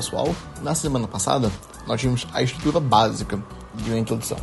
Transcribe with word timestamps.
pessoal. 0.00 0.34
Na 0.62 0.74
semana 0.74 1.06
passada, 1.06 1.50
nós 1.86 2.00
vimos 2.00 2.26
a 2.32 2.42
estrutura 2.42 2.80
básica 2.80 3.38
de 3.74 3.90
uma 3.90 3.98
introdução. 3.98 4.38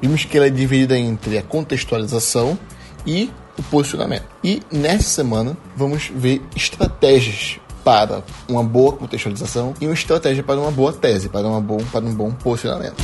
Vimos 0.00 0.24
que 0.24 0.36
ela 0.36 0.46
é 0.46 0.50
dividida 0.50 0.98
entre 0.98 1.38
a 1.38 1.42
contextualização 1.42 2.58
e 3.06 3.30
o 3.58 3.62
posicionamento. 3.64 4.26
E 4.44 4.62
nessa 4.70 5.08
semana, 5.08 5.56
vamos 5.74 6.12
ver 6.14 6.42
estratégias 6.54 7.58
para 7.82 8.22
uma 8.46 8.62
boa 8.62 8.92
contextualização 8.92 9.72
e 9.80 9.86
uma 9.86 9.94
estratégia 9.94 10.42
para 10.42 10.60
uma 10.60 10.70
boa 10.70 10.92
tese, 10.92 11.28
para, 11.30 11.48
uma 11.48 11.60
bom, 11.60 11.78
para 11.90 12.04
um 12.04 12.14
bom 12.14 12.30
posicionamento. 12.30 12.96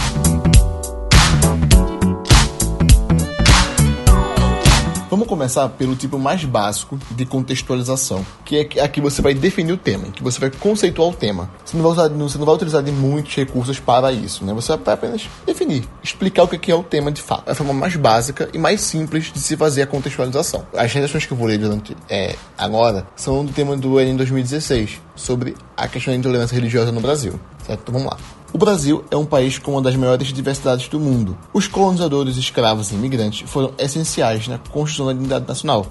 Vamos 5.15 5.29
começar 5.29 5.69
pelo 5.69 5.95
tipo 5.95 6.19
mais 6.19 6.45
básico 6.45 6.99
de 7.13 7.25
contextualização, 7.25 8.27
que 8.45 8.69
é 8.75 8.83
aqui 8.83 9.01
você 9.01 9.23
vai 9.23 9.33
definir 9.33 9.73
o 9.73 9.77
tema, 9.77 10.07
que 10.07 10.21
você 10.21 10.41
vai 10.41 10.51
conceituar 10.51 11.09
o 11.09 11.13
tema. 11.13 11.49
Você 11.65 11.77
não 11.77 11.85
vai, 11.85 11.93
usar, 11.93 12.09
você 12.09 12.37
não 12.37 12.45
vai 12.45 12.55
utilizar 12.57 12.83
de 12.83 12.91
muitos 12.91 13.33
recursos 13.33 13.79
para 13.79 14.11
isso, 14.11 14.45
né? 14.45 14.53
Você 14.53 14.77
vai 14.77 14.95
apenas 14.95 15.31
definir, 15.47 15.85
explicar 16.03 16.43
o 16.43 16.49
que 16.49 16.69
é 16.69 16.75
o 16.75 16.83
tema 16.83 17.13
de 17.13 17.23
fato. 17.23 17.45
É 17.47 17.53
a 17.53 17.55
forma 17.55 17.73
mais 17.73 17.95
básica 17.95 18.51
e 18.53 18.59
mais 18.59 18.81
simples 18.81 19.33
de 19.33 19.39
se 19.39 19.57
fazer 19.57 19.83
a 19.83 19.87
contextualização. 19.87 20.67
As 20.77 20.93
redações 20.93 21.25
que 21.25 21.33
eu 21.33 21.37
vou 21.37 21.47
ler 21.47 21.59
durante, 21.59 21.97
é, 22.11 22.35
agora 22.59 23.07
são 23.15 23.45
do 23.45 23.53
tema 23.53 23.77
do 23.77 24.01
Enem 24.01 24.17
2016, 24.17 25.01
sobre 25.15 25.55
a 25.77 25.87
questão 25.87 26.13
da 26.13 26.19
intolerância 26.19 26.57
religiosa 26.57 26.91
no 26.91 27.01
Brasil. 27.01 27.39
Certo? 27.65 27.83
Então 27.83 27.95
vamos 27.95 28.11
lá. 28.11 28.44
O 28.55 28.57
Brasil 28.57 29.05
é 29.11 29.17
um 29.17 29.27
país 29.27 29.59
com 29.59 29.73
uma 29.73 29.83
das 29.83 29.97
maiores 29.97 30.33
diversidades 30.33 30.87
do 30.87 31.01
mundo. 31.01 31.37
Os 31.53 31.67
colonizadores, 31.67 32.37
escravos 32.37 32.93
e 32.93 32.95
imigrantes 32.95 33.51
foram 33.51 33.75
essenciais 33.77 34.47
na 34.47 34.59
construção 34.59 35.07
da 35.07 35.13
identidade 35.13 35.49
nacional 35.49 35.85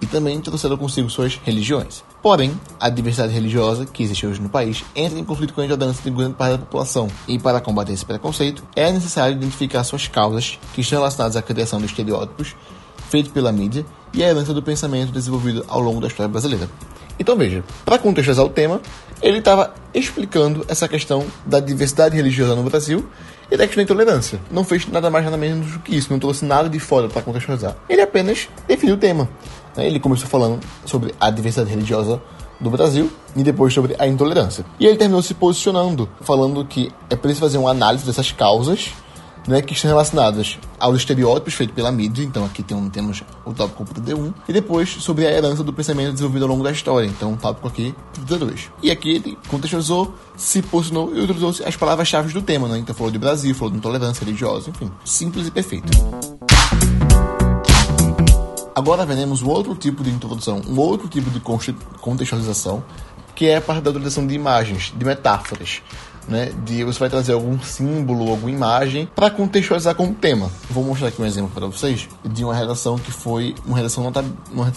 e 0.00 0.06
também 0.06 0.40
trouxeram 0.40 0.78
consigo 0.78 1.10
suas 1.10 1.38
religiões. 1.44 2.02
Porém, 2.22 2.58
a 2.80 2.88
diversidade 2.88 3.34
religiosa 3.34 3.84
que 3.84 4.02
existe 4.02 4.26
hoje 4.26 4.40
no 4.40 4.48
país 4.48 4.82
entra 4.94 5.18
em 5.18 5.24
conflito 5.24 5.52
com 5.52 5.60
a 5.60 5.66
intolerância 5.66 6.02
de 6.02 6.10
grande 6.10 6.32
parte 6.32 6.52
da 6.52 6.58
população, 6.58 7.06
e 7.28 7.38
para 7.38 7.60
combater 7.60 7.92
esse 7.92 8.06
preconceito, 8.06 8.64
é 8.74 8.90
necessário 8.90 9.36
identificar 9.36 9.84
suas 9.84 10.08
causas, 10.08 10.58
que 10.74 10.80
estão 10.80 11.00
relacionadas 11.00 11.36
à 11.36 11.42
criação 11.42 11.78
de 11.80 11.84
estereótipos 11.84 12.56
feitos 13.10 13.30
pela 13.30 13.52
mídia 13.52 13.84
e 14.14 14.24
a 14.24 14.30
herança 14.30 14.54
do 14.54 14.62
pensamento 14.62 15.12
desenvolvido 15.12 15.66
ao 15.68 15.82
longo 15.82 16.00
da 16.00 16.06
história 16.06 16.32
brasileira. 16.32 16.66
Então 17.18 17.36
veja, 17.36 17.64
para 17.84 17.98
contextualizar 17.98 18.44
o 18.44 18.50
tema, 18.50 18.80
ele 19.22 19.38
estava 19.38 19.72
explicando 19.94 20.64
essa 20.68 20.86
questão 20.86 21.24
da 21.44 21.60
diversidade 21.60 22.16
religiosa 22.16 22.54
no 22.54 22.62
Brasil 22.62 23.08
e 23.50 23.56
da 23.56 23.66
questão 23.66 23.84
da 23.84 23.84
intolerância. 23.84 24.40
Não 24.50 24.64
fez 24.64 24.86
nada 24.86 25.08
mais 25.10 25.24
nada 25.24 25.36
menos 25.36 25.72
do 25.72 25.78
que 25.78 25.96
isso, 25.96 26.12
não 26.12 26.18
trouxe 26.18 26.44
nada 26.44 26.68
de 26.68 26.78
fora 26.78 27.08
para 27.08 27.22
contextualizar. 27.22 27.76
Ele 27.88 28.02
apenas 28.02 28.48
definiu 28.68 28.96
o 28.96 28.98
tema. 28.98 29.28
Né? 29.76 29.86
Ele 29.86 29.98
começou 29.98 30.28
falando 30.28 30.60
sobre 30.84 31.14
a 31.18 31.30
diversidade 31.30 31.70
religiosa 31.70 32.20
do 32.60 32.70
Brasil 32.70 33.10
e 33.34 33.42
depois 33.42 33.72
sobre 33.72 33.94
a 33.98 34.06
intolerância. 34.06 34.64
E 34.78 34.86
ele 34.86 34.96
terminou 34.96 35.22
se 35.22 35.34
posicionando, 35.34 36.08
falando 36.20 36.64
que 36.64 36.90
é 37.08 37.16
preciso 37.16 37.40
fazer 37.40 37.58
uma 37.58 37.70
análise 37.70 38.04
dessas 38.04 38.32
causas 38.32 38.92
né, 39.46 39.62
que 39.62 39.72
estão 39.72 39.90
relacionadas 39.90 40.58
aos 40.78 40.96
estereótipos 40.98 41.54
feitos 41.54 41.74
pela 41.74 41.92
mídia, 41.92 42.22
então 42.22 42.44
aqui 42.44 42.62
tem 42.62 42.76
um, 42.76 42.88
temos 42.88 43.22
o 43.44 43.52
tópico 43.52 43.84
31, 43.84 44.32
e 44.48 44.52
depois 44.52 44.88
sobre 44.88 45.26
a 45.26 45.32
herança 45.32 45.62
do 45.62 45.72
pensamento 45.72 46.12
desenvolvido 46.12 46.44
ao 46.44 46.48
longo 46.48 46.64
da 46.64 46.70
história, 46.70 47.06
então 47.06 47.34
o 47.34 47.36
tópico 47.36 47.68
aqui 47.68 47.94
32. 48.14 48.70
E 48.82 48.90
aqui 48.90 49.16
ele 49.16 49.38
contextualizou, 49.48 50.14
se 50.36 50.62
posicionou 50.62 51.14
e 51.14 51.20
utilizou 51.20 51.54
as 51.64 51.76
palavras-chave 51.76 52.32
do 52.32 52.42
tema, 52.42 52.68
né, 52.68 52.78
então 52.78 52.94
falou 52.94 53.10
de 53.10 53.18
Brasil, 53.18 53.54
falou 53.54 53.70
de 53.70 53.78
intolerância 53.78 54.24
religiosa, 54.24 54.70
enfim, 54.70 54.90
simples 55.04 55.46
e 55.46 55.50
perfeito. 55.50 55.86
Agora 58.74 59.06
veremos 59.06 59.40
um 59.40 59.48
outro 59.48 59.74
tipo 59.74 60.04
de 60.04 60.10
introdução, 60.10 60.60
um 60.68 60.78
outro 60.78 61.08
tipo 61.08 61.30
de 61.30 61.40
contextualização, 61.40 62.84
que 63.34 63.46
é 63.46 63.56
a 63.56 63.60
parte 63.60 63.82
da 63.82 63.90
utilização 63.90 64.26
de 64.26 64.34
imagens, 64.34 64.92
de 64.96 65.04
metáforas 65.04 65.82
né? 66.28 66.52
De 66.64 66.84
você 66.84 66.98
vai 66.98 67.10
trazer 67.10 67.32
algum 67.32 67.60
símbolo, 67.60 68.30
alguma 68.30 68.50
imagem 68.50 69.08
para 69.14 69.30
contextualizar 69.30 69.94
com 69.94 70.08
o 70.08 70.14
tema. 70.14 70.50
Vou 70.70 70.84
mostrar 70.84 71.08
aqui 71.08 71.20
um 71.20 71.26
exemplo 71.26 71.50
para 71.54 71.66
vocês 71.66 72.08
de 72.24 72.44
uma 72.44 72.54
redação 72.54 72.98
que 72.98 73.10
foi 73.10 73.54
uma 73.64 73.76
redação 73.76 74.12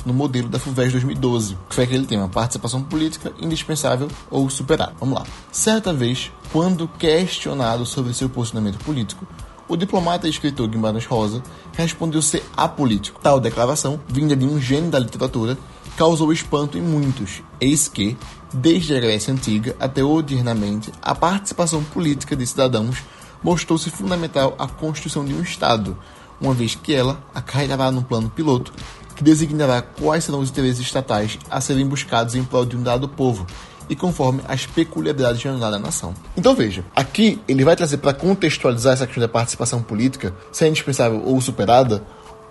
no 0.05 0.13
modelo 0.13 0.49
da 0.49 0.59
FUVEST 0.59 0.91
2012, 0.91 1.57
que 1.67 1.75
foi 1.75 1.83
aquele 1.83 2.05
tema: 2.05 2.27
participação 2.27 2.81
política 2.81 3.31
indispensável 3.39 4.07
ou 4.29 4.49
superar. 4.49 4.93
Vamos 4.99 5.17
lá. 5.17 5.25
Certa 5.51 5.93
vez, 5.93 6.31
quando 6.51 6.87
questionado 6.87 7.85
sobre 7.85 8.13
seu 8.13 8.29
posicionamento 8.29 8.77
político, 8.83 9.27
o 9.69 9.77
diplomata 9.77 10.25
e 10.25 10.31
escritor 10.31 10.67
Guimarães 10.67 11.05
Rosa 11.05 11.43
respondeu 11.73 12.23
ser 12.23 12.43
apolítico. 12.57 13.19
Tal 13.21 13.39
declaração, 13.39 13.99
vinda 14.07 14.35
de 14.35 14.43
um 14.43 14.59
gênio 14.59 14.89
da 14.89 14.97
literatura, 14.97 15.55
causou 15.97 16.31
espanto 16.31 16.77
em 16.77 16.81
muitos, 16.81 17.41
eis 17.59 17.87
que, 17.87 18.17
desde 18.53 18.95
a 18.95 18.99
Grécia 18.99 19.33
Antiga 19.33 19.75
até 19.79 20.03
odiernamente, 20.03 20.91
a 21.01 21.13
participação 21.13 21.83
política 21.83 22.35
de 22.35 22.45
cidadãos 22.45 23.03
mostrou-se 23.43 23.89
fundamental 23.89 24.55
à 24.57 24.67
constituição 24.67 25.23
de 25.23 25.33
um 25.33 25.41
Estado, 25.41 25.97
uma 26.41 26.53
vez 26.53 26.75
que 26.75 26.93
ela 26.93 27.21
acarretará 27.33 27.91
no 27.91 28.03
plano 28.03 28.29
piloto 28.29 28.73
que 29.19 29.23
designará 29.23 29.81
quais 29.81 30.23
serão 30.23 30.39
os 30.39 30.49
interesses 30.49 30.79
estatais 30.79 31.37
a 31.51 31.59
serem 31.59 31.85
buscados 31.85 32.35
em 32.35 32.43
prol 32.43 32.65
de 32.65 32.77
um 32.77 32.81
dado 32.81 33.09
povo 33.09 33.45
e 33.89 33.95
conforme 33.95 34.41
as 34.47 34.65
peculiaridades 34.65 35.41
de 35.41 35.59
da 35.59 35.77
nação. 35.77 36.13
Então 36.37 36.55
veja, 36.55 36.85
aqui 36.95 37.41
ele 37.45 37.65
vai 37.65 37.75
trazer 37.75 37.97
para 37.97 38.13
contextualizar 38.13 38.93
essa 38.93 39.05
questão 39.05 39.19
da 39.19 39.27
participação 39.27 39.81
política, 39.81 40.33
se 40.53 40.63
é 40.63 40.69
indispensável 40.69 41.21
ou 41.25 41.41
superada, 41.41 42.01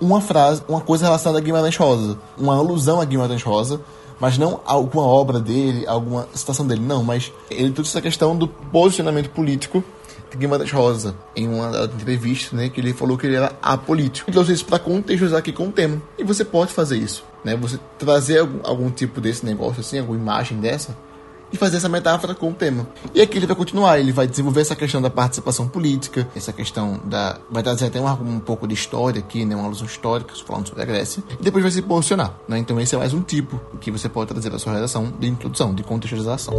uma 0.01 0.21
frase, 0.21 0.63
uma 0.69 0.81
coisa 0.81 1.05
relacionada 1.05 1.39
a 1.39 1.43
Guimarães 1.43 1.77
Rosa, 1.77 2.19
uma 2.37 2.57
alusão 2.57 3.01
a 3.01 3.05
Guimarães 3.05 3.43
Rosa, 3.43 3.81
mas 4.21 4.37
não 4.37 4.61
alguma 4.65 5.05
obra 5.05 5.39
dele, 5.39 5.87
alguma 5.87 6.29
citação 6.35 6.67
dele, 6.67 6.81
não, 6.81 7.05
mas 7.05 7.33
ele 7.51 7.73
trouxe 7.73 7.91
essa 7.91 8.01
questão 8.01 8.37
do 8.37 8.49
posicionamento 8.49 9.31
político 9.31 9.83
de 10.31 10.37
Guimarães 10.37 10.71
Rosa, 10.71 11.15
em 11.35 11.49
uma 11.49 11.85
entrevista, 11.85 12.55
né, 12.55 12.69
que 12.69 12.81
ele 12.81 12.93
falou 12.93 13.17
que 13.17 13.27
ele 13.27 13.37
era 13.37 13.53
apolítico. 13.63 14.29
Ele 14.29 14.35
trouxe 14.35 14.53
isso 14.53 14.65
para 14.65 14.79
contextualizar 14.79 15.39
aqui 15.39 15.53
com 15.53 15.69
o 15.69 15.73
tema. 15.73 16.03
E 16.19 16.25
você 16.25 16.45
pode 16.45 16.73
fazer 16.73 16.99
isso, 16.99 17.25
né? 17.43 17.57
Você 17.57 17.79
trazer 17.99 18.41
algum, 18.41 18.59
algum 18.63 18.91
tipo 18.91 19.21
desse 19.21 19.47
negócio 19.47 19.81
assim, 19.81 19.99
alguma 19.99 20.19
imagem 20.19 20.59
dessa, 20.59 20.97
e 21.53 21.57
fazer 21.57 21.79
essa 21.79 21.89
metáfora 21.89 22.35
com 22.35 22.51
o 22.51 22.55
tema. 22.55 22.87
E 23.15 23.21
aqui 23.21 23.39
ele 23.39 23.47
vai 23.47 23.57
continuar, 23.57 23.99
ele 23.99 24.13
vai 24.13 24.27
desenvolver 24.27 24.61
essa 24.61 24.77
questão 24.77 25.01
da 25.01 25.11
participação 25.11 25.69
política, 25.69 26.29
essa 26.35 26.53
questão 26.53 27.01
da. 27.05 27.39
vai 27.51 27.63
trazer 27.63 27.87
até 27.87 28.01
um, 28.01 28.07
um 28.07 28.41
pouco 28.41 28.67
de 28.67 28.75
história 28.75 29.21
aqui, 29.21 29.45
né? 29.45 29.55
Uma 29.55 29.67
alusão 29.67 29.87
histórica, 29.87 30.35
falando 30.47 30.69
sobre 30.69 30.83
a 30.83 30.87
Grécia, 30.87 31.23
e 31.39 31.43
depois 31.43 31.63
vai 31.63 31.73
se 31.73 31.83
posicionar. 31.83 32.35
Né? 32.49 32.59
Então 32.59 32.79
esse 32.81 32.95
é 32.95 32.99
mais 32.99 33.13
um 33.13 33.23
tipo 33.23 33.61
que 33.81 33.91
você 33.91 34.09
pode 34.09 34.29
trazer 34.29 34.51
para 34.51 34.59
sua 34.59 34.75
redação 34.75 35.13
de 35.19 35.27
introdução, 35.27 35.75
de 35.75 35.83
contextualização. 35.83 36.55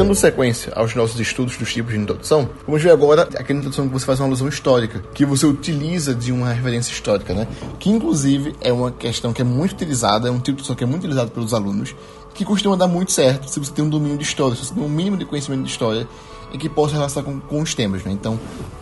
Dando 0.00 0.14
sequência 0.14 0.72
aos 0.74 0.94
nossos 0.94 1.20
estudos 1.20 1.58
dos 1.58 1.70
tipos 1.74 1.92
de 1.92 1.98
introdução, 2.00 2.48
vamos 2.66 2.82
ver 2.82 2.90
agora 2.90 3.24
aquela 3.24 3.58
introdução 3.58 3.86
que 3.86 3.92
você 3.92 4.06
faz 4.06 4.18
uma 4.18 4.28
alusão 4.28 4.48
histórica, 4.48 5.04
que 5.12 5.26
você 5.26 5.44
utiliza 5.44 6.14
de 6.14 6.32
uma 6.32 6.50
referência 6.54 6.90
histórica, 6.90 7.34
né? 7.34 7.46
Que 7.78 7.90
inclusive 7.90 8.54
é 8.62 8.72
uma 8.72 8.90
questão 8.90 9.30
que 9.30 9.42
é 9.42 9.44
muito 9.44 9.72
utilizada, 9.72 10.26
é 10.26 10.30
um 10.30 10.38
tipo 10.38 10.44
de 10.44 10.52
introdução 10.52 10.74
que 10.74 10.84
é 10.84 10.86
muito 10.86 11.02
utilizado 11.02 11.30
pelos 11.32 11.52
alunos, 11.52 11.94
que 12.32 12.46
costuma 12.46 12.76
dar 12.76 12.86
muito 12.86 13.12
certo 13.12 13.50
se 13.50 13.60
você 13.60 13.70
tem 13.72 13.84
um 13.84 13.90
domínio 13.90 14.16
de 14.16 14.24
história, 14.24 14.56
se 14.56 14.64
você 14.64 14.72
tem 14.72 14.82
um 14.82 14.88
mínimo 14.88 15.18
de 15.18 15.26
conhecimento 15.26 15.64
de 15.64 15.70
história 15.70 16.08
e 16.50 16.56
que 16.56 16.70
possa 16.70 16.94
relacionar 16.94 17.26
com, 17.26 17.38
com 17.38 17.60
os 17.60 17.74
temas, 17.74 18.02
né? 18.02 18.10
Então, 18.10 18.40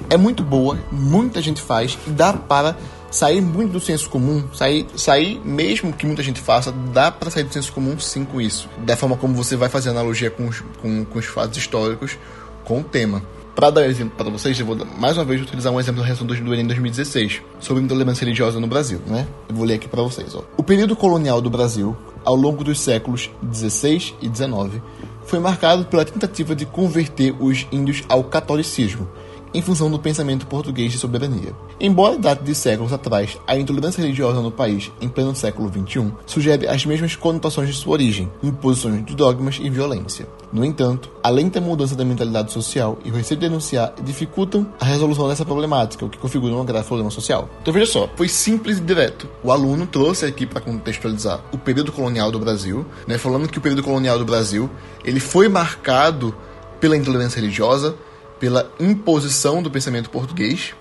é 0.08 0.16
muito 0.16 0.44
boa, 0.44 0.78
muita 0.92 1.42
gente 1.42 1.60
faz 1.60 1.98
e 2.06 2.10
dá 2.10 2.32
para 2.32 2.76
sair 3.10 3.41
muito 3.41 3.72
do 3.72 3.80
senso 3.80 4.08
comum, 4.08 4.44
sair, 4.52 4.86
sair 4.96 5.41
mesmo 5.44 5.92
que 5.92 6.06
muita 6.06 6.22
gente 6.22 6.41
faça, 6.41 6.72
dá 6.92 7.10
para 7.10 7.30
sair 7.30 7.44
do 7.44 7.52
senso 7.52 7.72
comum 7.72 7.98
sim 7.98 8.24
com 8.24 8.41
isso. 8.41 8.69
Da 8.78 8.96
forma 8.96 9.16
como 9.16 9.34
você 9.34 9.56
vai 9.56 9.69
fazer 9.69 9.91
analogia 9.91 10.30
com 10.30 10.46
os, 10.46 10.60
com, 10.80 11.04
com 11.04 11.19
os 11.19 11.26
fatos 11.26 11.56
históricos, 11.56 12.19
com 12.64 12.80
o 12.80 12.84
tema. 12.84 13.22
Para 13.54 13.70
dar 13.70 13.86
exemplo 13.86 14.16
para 14.16 14.30
vocês, 14.30 14.58
eu 14.60 14.64
vou 14.64 14.76
mais 14.98 15.16
uma 15.16 15.24
vez 15.24 15.42
utilizar 15.42 15.72
um 15.72 15.80
exemplo 15.80 16.00
da 16.00 16.06
reação 16.06 16.24
do 16.24 16.34
Enem 16.34 16.66
2016 16.66 17.42
sobre 17.58 17.82
intolerância 17.82 18.25
religiosa 18.25 18.60
no 18.60 18.69
Brasil, 18.69 19.00
né? 19.05 19.26
Eu 19.49 19.56
vou 19.56 19.64
ler 19.64 19.75
aqui 19.75 19.88
para 19.88 20.00
vocês. 20.00 20.32
Ó. 20.32 20.44
O 20.56 20.62
período 20.62 20.94
colonial 20.94 21.40
do 21.40 21.50
Brasil, 21.50 21.96
ao 22.25 22.37
longo 22.37 22.62
dos 22.62 22.78
séculos 22.78 23.31
16 23.43 24.14
e 24.22 24.28
19, 24.28 24.81
foi 25.25 25.40
marcado 25.40 25.87
pela 25.87 26.05
tentativa 26.05 26.55
de 26.55 26.66
converter 26.66 27.34
os 27.40 27.66
índios 27.72 28.05
ao 28.08 28.22
catolicismo 28.22 29.08
em 29.52 29.62
função 29.62 29.90
do 29.90 29.98
pensamento 29.98 30.46
português 30.46 30.92
de 30.92 30.98
soberania. 30.98 31.54
Embora 31.80 32.18
date 32.18 32.42
de 32.42 32.54
séculos 32.54 32.92
atrás, 32.92 33.38
a 33.46 33.56
intolerância 33.56 34.02
religiosa 34.02 34.40
no 34.40 34.50
país, 34.50 34.90
em 35.00 35.08
pleno 35.08 35.34
século 35.34 35.70
XXI, 35.70 36.12
sugere 36.26 36.66
as 36.66 36.84
mesmas 36.84 37.16
conotações 37.16 37.68
de 37.68 37.74
sua 37.74 37.92
origem, 37.92 38.30
imposições 38.42 39.04
de 39.04 39.14
dogmas 39.14 39.58
e 39.60 39.68
violência. 39.70 40.26
No 40.52 40.64
entanto, 40.64 41.10
a 41.22 41.28
lenta 41.28 41.60
mudança 41.60 41.94
da 41.94 42.04
mentalidade 42.04 42.52
social 42.52 42.98
e 43.04 43.10
o 43.10 43.14
receio 43.14 43.38
de 43.38 43.46
denunciar 43.46 43.92
dificultam 44.02 44.66
a 44.80 44.84
resolução 44.84 45.28
dessa 45.28 45.44
problemática, 45.44 46.04
o 46.04 46.08
que 46.08 46.18
configura 46.18 46.54
um 46.54 46.64
grave 46.64 46.86
problema 46.86 47.10
social. 47.10 47.48
Então 47.60 47.72
veja 47.72 47.86
só, 47.86 48.08
foi 48.16 48.28
simples 48.28 48.78
e 48.78 48.80
direto. 48.80 49.28
O 49.42 49.52
aluno 49.52 49.86
trouxe 49.86 50.24
aqui 50.24 50.46
para 50.46 50.60
contextualizar 50.60 51.40
o 51.52 51.58
período 51.58 51.92
colonial 51.92 52.30
do 52.30 52.38
Brasil, 52.38 52.86
né, 53.06 53.18
falando 53.18 53.48
que 53.48 53.58
o 53.58 53.60
período 53.60 53.82
colonial 53.82 54.18
do 54.18 54.24
Brasil 54.24 54.70
ele 55.04 55.20
foi 55.20 55.48
marcado 55.48 56.34
pela 56.80 56.96
intolerância 56.96 57.40
religiosa, 57.40 57.96
pela 58.38 58.70
imposição 58.79 59.62
do 59.62 59.70
pensamento 59.70 60.11
português 60.11 60.75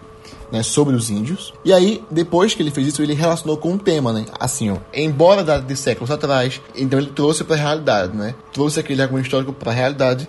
né, 0.52 0.64
sobre 0.64 0.96
os 0.96 1.10
índios. 1.10 1.54
E 1.64 1.74
aí, 1.74 2.04
depois 2.10 2.54
que 2.54 2.62
ele 2.62 2.72
fez 2.72 2.88
isso, 2.88 3.02
ele 3.02 3.14
relacionou 3.14 3.58
com 3.58 3.72
um 3.72 3.78
tema, 3.78 4.14
né? 4.14 4.26
Assim, 4.40 4.70
ó, 4.70 4.78
embora 4.94 5.44
da 5.44 5.60
de 5.60 5.76
séculos 5.76 6.12
atrás, 6.12 6.62
então 6.76 7.00
ele 7.00 7.12
trouxe 7.12 7.44
para 7.44 7.56
a 7.56 7.60
realidade, 7.60 8.16
né? 8.16 8.34
Trouxe 8.54 8.80
aquele 8.80 9.02
argumento 9.02 9.26
histórico 9.26 9.54
para 9.54 9.72
a 9.72 9.76
realidade 9.76 10.28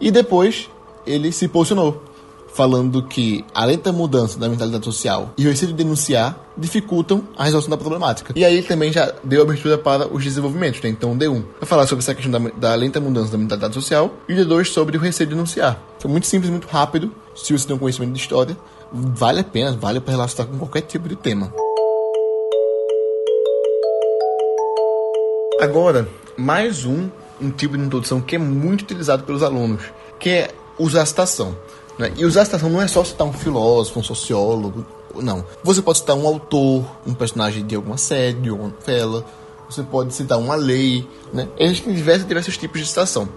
e 0.00 0.10
depois 0.10 0.68
ele 1.06 1.32
se 1.32 1.48
posicionou 1.48 2.02
falando 2.52 3.02
que 3.02 3.44
a 3.54 3.64
lenta 3.64 3.92
mudança 3.92 4.38
da 4.38 4.48
mentalidade 4.48 4.84
social 4.84 5.32
e 5.36 5.46
o 5.46 5.50
receio 5.50 5.70
de 5.72 5.76
denunciar 5.76 6.38
dificultam 6.56 7.22
a 7.36 7.44
resolução 7.44 7.70
da 7.70 7.76
problemática. 7.76 8.32
E 8.36 8.44
aí 8.44 8.62
também 8.62 8.92
já 8.92 9.12
deu 9.24 9.42
abertura 9.42 9.78
para 9.78 10.06
os 10.12 10.22
desenvolvimentos, 10.22 10.80
né? 10.82 10.90
Então, 10.90 11.16
D1 11.16 11.42
vai 11.58 11.68
falar 11.68 11.86
sobre 11.86 12.02
essa 12.02 12.14
questão 12.14 12.30
da, 12.30 12.50
da, 12.50 12.74
lenta 12.74 13.00
mudança 13.00 13.32
da 13.32 13.38
mentalidade 13.38 13.74
social 13.74 14.14
e 14.28 14.34
D2 14.34 14.66
sobre 14.66 14.96
o 14.96 15.00
receio 15.00 15.28
de 15.28 15.34
denunciar. 15.34 15.80
Então, 15.96 16.10
muito 16.10 16.26
simples, 16.26 16.50
muito 16.50 16.66
rápido. 16.68 17.10
Se 17.34 17.52
você 17.52 17.66
tem 17.66 17.76
um 17.76 17.78
conhecimento 17.78 18.12
de 18.12 18.20
história, 18.20 18.56
vale 18.92 19.40
a 19.40 19.44
pena, 19.44 19.76
vale 19.76 20.00
para 20.00 20.12
relacionar 20.12 20.50
com 20.50 20.58
qualquer 20.58 20.82
tipo 20.82 21.08
de 21.08 21.16
tema. 21.16 21.52
Agora, 25.60 26.08
mais 26.36 26.84
um, 26.84 27.08
um 27.40 27.50
tipo 27.50 27.76
de 27.76 27.84
introdução 27.84 28.20
que 28.20 28.36
é 28.36 28.38
muito 28.38 28.82
utilizado 28.82 29.24
pelos 29.24 29.42
alunos, 29.42 29.82
que 30.18 30.30
é 30.30 30.50
usar 30.78 31.02
a 31.02 31.06
citação. 31.06 31.54
Né? 32.00 32.14
E 32.16 32.24
usar 32.24 32.42
a 32.42 32.44
citação 32.46 32.70
não 32.70 32.80
é 32.80 32.88
só 32.88 33.04
citar 33.04 33.26
um 33.26 33.32
filósofo, 33.32 34.00
um 34.00 34.02
sociólogo, 34.02 34.86
não. 35.16 35.44
Você 35.62 35.82
pode 35.82 35.98
citar 35.98 36.16
um 36.16 36.26
autor, 36.26 36.82
um 37.06 37.12
personagem 37.12 37.64
de 37.66 37.76
alguma 37.76 37.98
série, 37.98 38.32
de 38.38 38.48
alguma 38.48 38.70
novela, 38.70 39.22
você 39.68 39.82
pode 39.82 40.14
citar 40.14 40.38
uma 40.38 40.54
lei, 40.54 41.06
né? 41.30 41.46
Existem 41.58 41.94
diversos, 41.94 42.26
diversos 42.26 42.56
tipos 42.56 42.80
de 42.80 42.86
citação. 42.86 43.28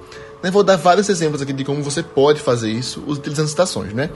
Eu 0.41 0.49
vou 0.49 0.63
dar 0.63 0.77
vários 0.77 1.09
exemplos 1.09 1.41
aqui 1.41 1.51
de 1.51 1.65
como 1.65 1.83
você 1.83 2.01
pode 2.01 2.39
fazer 2.39 2.71
isso 2.71 3.03
utilizando 3.05 3.49
citações, 3.49 3.93
né? 3.93 4.09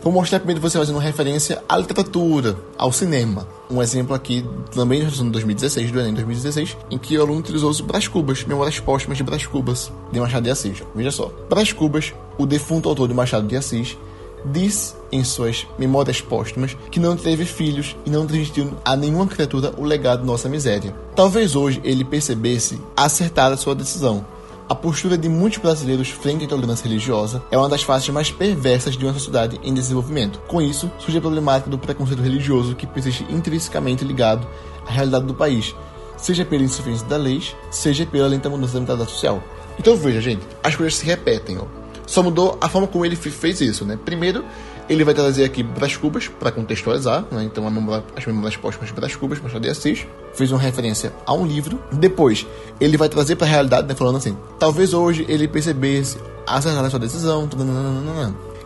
Vou 0.00 0.12
mostrar 0.12 0.38
primeiro 0.38 0.60
você 0.60 0.78
fazendo 0.78 0.98
referência 0.98 1.62
à 1.68 1.76
literatura, 1.76 2.56
ao 2.78 2.92
cinema. 2.92 3.46
Um 3.70 3.82
exemplo 3.82 4.14
aqui, 4.14 4.44
também 4.74 5.06
de 5.06 5.30
2016, 5.30 5.90
do 5.90 6.00
Enem 6.00 6.14
2016, 6.14 6.76
em 6.90 6.98
que 6.98 7.16
o 7.16 7.22
aluno 7.22 7.40
utilizou 7.40 7.70
os 7.70 7.80
Brás 7.80 8.08
Cubas, 8.08 8.44
Memórias 8.44 8.80
Póstumas 8.80 9.18
de 9.18 9.24
Brás 9.24 9.46
Cubas, 9.46 9.92
de 10.10 10.20
Machado 10.20 10.44
de 10.44 10.50
Assis. 10.50 10.82
Veja 10.94 11.10
só. 11.10 11.30
Brás 11.48 11.72
Cubas, 11.72 12.12
o 12.38 12.46
defunto 12.46 12.88
autor 12.88 13.08
de 13.08 13.14
Machado 13.14 13.46
de 13.46 13.56
Assis, 13.56 13.96
diz 14.44 14.96
em 15.10 15.22
suas 15.22 15.66
Memórias 15.78 16.20
Póstumas 16.20 16.76
que 16.90 16.98
não 16.98 17.16
teve 17.16 17.44
filhos 17.44 17.96
e 18.04 18.10
não 18.10 18.26
transmitiu 18.26 18.72
a 18.84 18.96
nenhuma 18.96 19.26
criatura 19.26 19.72
o 19.76 19.84
legado 19.84 20.20
de 20.20 20.26
nossa 20.26 20.48
miséria. 20.48 20.94
Talvez 21.14 21.54
hoje 21.54 21.80
ele 21.84 22.04
percebesse 22.04 22.80
acertada 22.96 23.56
sua 23.56 23.74
decisão, 23.74 24.24
a 24.72 24.74
postura 24.74 25.18
de 25.18 25.28
muitos 25.28 25.58
brasileiros 25.58 26.08
frente 26.08 26.40
à 26.40 26.44
intolerância 26.46 26.88
religiosa 26.88 27.42
é 27.50 27.58
uma 27.58 27.68
das 27.68 27.82
faces 27.82 28.08
mais 28.08 28.30
perversas 28.30 28.96
de 28.96 29.04
uma 29.04 29.12
sociedade 29.12 29.60
em 29.62 29.74
desenvolvimento. 29.74 30.40
Com 30.48 30.62
isso, 30.62 30.90
surge 30.98 31.18
a 31.18 31.20
problemática 31.20 31.68
do 31.68 31.76
preconceito 31.76 32.22
religioso 32.22 32.74
que 32.74 32.86
persiste 32.86 33.26
intrinsecamente 33.28 34.02
ligado 34.02 34.48
à 34.86 34.90
realidade 34.90 35.26
do 35.26 35.34
país, 35.34 35.76
seja 36.16 36.42
pela 36.42 36.62
insuficiência 36.62 37.06
da 37.06 37.18
lei, 37.18 37.42
seja 37.70 38.06
pela 38.06 38.26
lenta 38.26 38.48
mudança 38.48 38.72
da 38.72 38.80
mentalidade 38.80 39.10
social. 39.10 39.44
Então 39.78 39.94
veja, 39.94 40.22
gente, 40.22 40.40
as 40.64 40.74
coisas 40.74 40.94
se 40.94 41.04
repetem, 41.04 41.58
ó. 41.58 41.66
Só 42.06 42.22
mudou 42.22 42.56
a 42.58 42.66
forma 42.66 42.88
como 42.88 43.04
ele 43.04 43.14
fez 43.14 43.60
isso, 43.60 43.84
né? 43.84 43.98
Primeiro, 44.02 44.42
ele 44.88 45.04
vai 45.04 45.14
trazer 45.14 45.44
aqui 45.44 45.62
Brás 45.62 45.96
Cubas 45.96 46.28
para 46.28 46.50
contextualizar, 46.50 47.24
né? 47.30 47.44
então 47.44 47.68
memória, 47.70 48.04
as 48.16 48.24
memórias 48.26 48.56
póstumas 48.56 48.88
de 48.88 48.94
Brás 48.94 49.16
Cubas, 49.16 49.40
Machado 49.40 49.62
de 49.62 49.70
Assis, 49.70 50.06
fez 50.34 50.50
uma 50.50 50.60
referência 50.60 51.12
a 51.26 51.32
um 51.32 51.46
livro. 51.46 51.82
Depois, 51.92 52.46
ele 52.80 52.96
vai 52.96 53.08
trazer 53.08 53.36
para 53.36 53.46
a 53.46 53.50
realidade, 53.50 53.88
né? 53.88 53.94
falando 53.94 54.16
assim: 54.16 54.36
talvez 54.58 54.92
hoje 54.92 55.24
ele 55.28 55.46
percebesse 55.48 56.18
acertar 56.46 56.84
a 56.84 56.90
sua 56.90 56.98
decisão, 56.98 57.48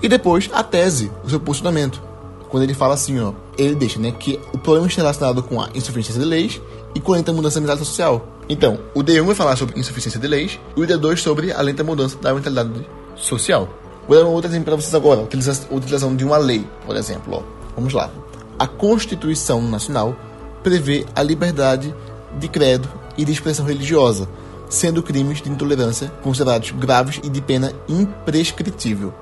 e 0.03 0.09
depois 0.09 0.51
a 0.53 0.63
tese, 0.63 1.11
o 1.25 1.31
seu 1.31 1.41
posicionamento. 1.41 2.01
Quando 2.49 2.63
ele 2.63 2.75
fala 2.75 2.95
assim, 2.95 3.19
ó, 3.21 3.33
ele 3.59 3.75
deixa, 3.75 3.99
né, 3.99 4.13
que 4.13 4.39
o 4.53 4.59
problema 4.59 4.87
está 4.87 5.03
relacionado 5.03 5.43
com 5.43 5.61
a 5.61 5.69
insuficiência 5.75 6.23
de 6.23 6.29
leis 6.29 6.61
e 6.95 7.01
com 7.01 7.13
a 7.13 7.17
lenta 7.17 7.33
mudança 7.33 7.57
da 7.57 7.61
mentalidade 7.61 7.89
social. 7.89 8.29
Então, 8.49 8.79
o 8.95 9.03
D1 9.03 9.25
vai 9.25 9.35
falar 9.35 9.57
sobre 9.57 9.79
insuficiência 9.79 10.21
de 10.21 10.29
leis 10.29 10.59
e 10.77 10.81
o 10.81 10.87
D2 10.87 11.17
sobre 11.17 11.53
a 11.53 11.61
lenta 11.61 11.83
mudança 11.83 12.17
da 12.19 12.33
mentalidade 12.33 12.87
social. 13.17 13.69
Vou 14.09 14.17
dar 14.17 14.25
outro 14.25 14.51
exemplo 14.51 14.67
para 14.67 14.77
vocês 14.77 14.95
agora. 14.95 15.23
Utilização 15.23 16.15
de 16.15 16.25
uma 16.25 16.37
lei, 16.37 16.67
por 16.85 16.97
exemplo. 16.97 17.35
Ó. 17.35 17.43
Vamos 17.75 17.93
lá. 17.93 18.11
A 18.59 18.67
Constituição 18.67 19.61
Nacional 19.61 20.17
prevê 20.63 21.05
a 21.15 21.23
liberdade 21.23 21.95
de 22.39 22.49
credo 22.49 22.89
e 23.17 23.25
de 23.25 23.33
expressão 23.33 23.67
religiosa, 23.67 24.29
sendo 24.69 25.03
crimes 25.03 25.41
de 25.41 25.51
intolerância 25.51 26.09
considerados 26.23 26.71
graves 26.71 27.21
e 27.23 27.29
de 27.29 27.41
pena 27.41 27.73
imprescritível. 27.89 29.13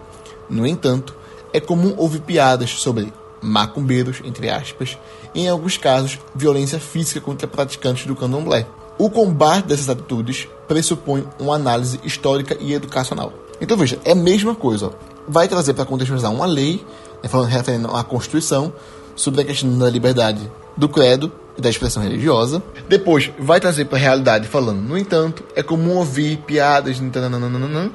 No 0.49 0.67
entanto, 0.67 1.15
é 1.53 1.61
comum 1.61 1.95
ouvir 1.97 2.21
piadas 2.21 2.71
sobre 2.71 3.13
macumbeiros, 3.41 4.21
entre 4.25 4.51
aspas, 4.51 4.99
e 5.35 5.43
em 5.43 5.49
alguns 5.49 5.77
casos, 5.77 6.19
violência 6.35 6.79
física 6.79 7.21
contra 7.21 7.47
praticantes 7.47 8.07
do 8.07 8.17
candomblé. 8.17 8.67
O 8.97 9.11
combate 9.11 9.67
dessas 9.67 9.89
atitudes 9.89 10.49
pressupõe 10.69 11.27
uma 11.39 11.57
análise 11.57 12.01
histórica 12.05 12.57
e 12.61 12.73
educacional. 12.73 13.33
Então 13.65 13.79
veja, 13.79 13.99
é 14.05 14.13
a 14.13 14.15
mesma 14.15 14.55
coisa. 14.55 14.93
Vai 15.27 15.49
trazer 15.49 15.73
para 15.73 15.87
contextualizar 15.87 16.31
uma 16.31 16.45
lei, 16.45 16.85
né, 17.23 17.29
falando 17.29 17.49
referendo 17.49 17.89
à 17.89 18.05
Constituição, 18.05 18.73
sobre 19.17 19.41
a 19.41 19.45
questão 19.45 19.79
da 19.79 19.89
liberdade 19.89 20.51
do 20.77 20.87
credo 20.87 21.33
e 21.57 21.63
da 21.63 21.71
expressão 21.71 22.03
religiosa. 22.03 22.63
Depois 22.89 23.31
vai 23.39 23.59
trazer 23.61 23.87
para 23.87 23.97
a 23.97 24.01
realidade 24.01 24.49
falando, 24.49 24.83
no 24.83 24.99
entanto, 24.99 25.43
é 25.57 25.63
comum 25.63 25.97
ouvir 25.97 26.37
piadas, 26.39 27.01
nananana, 27.01 27.91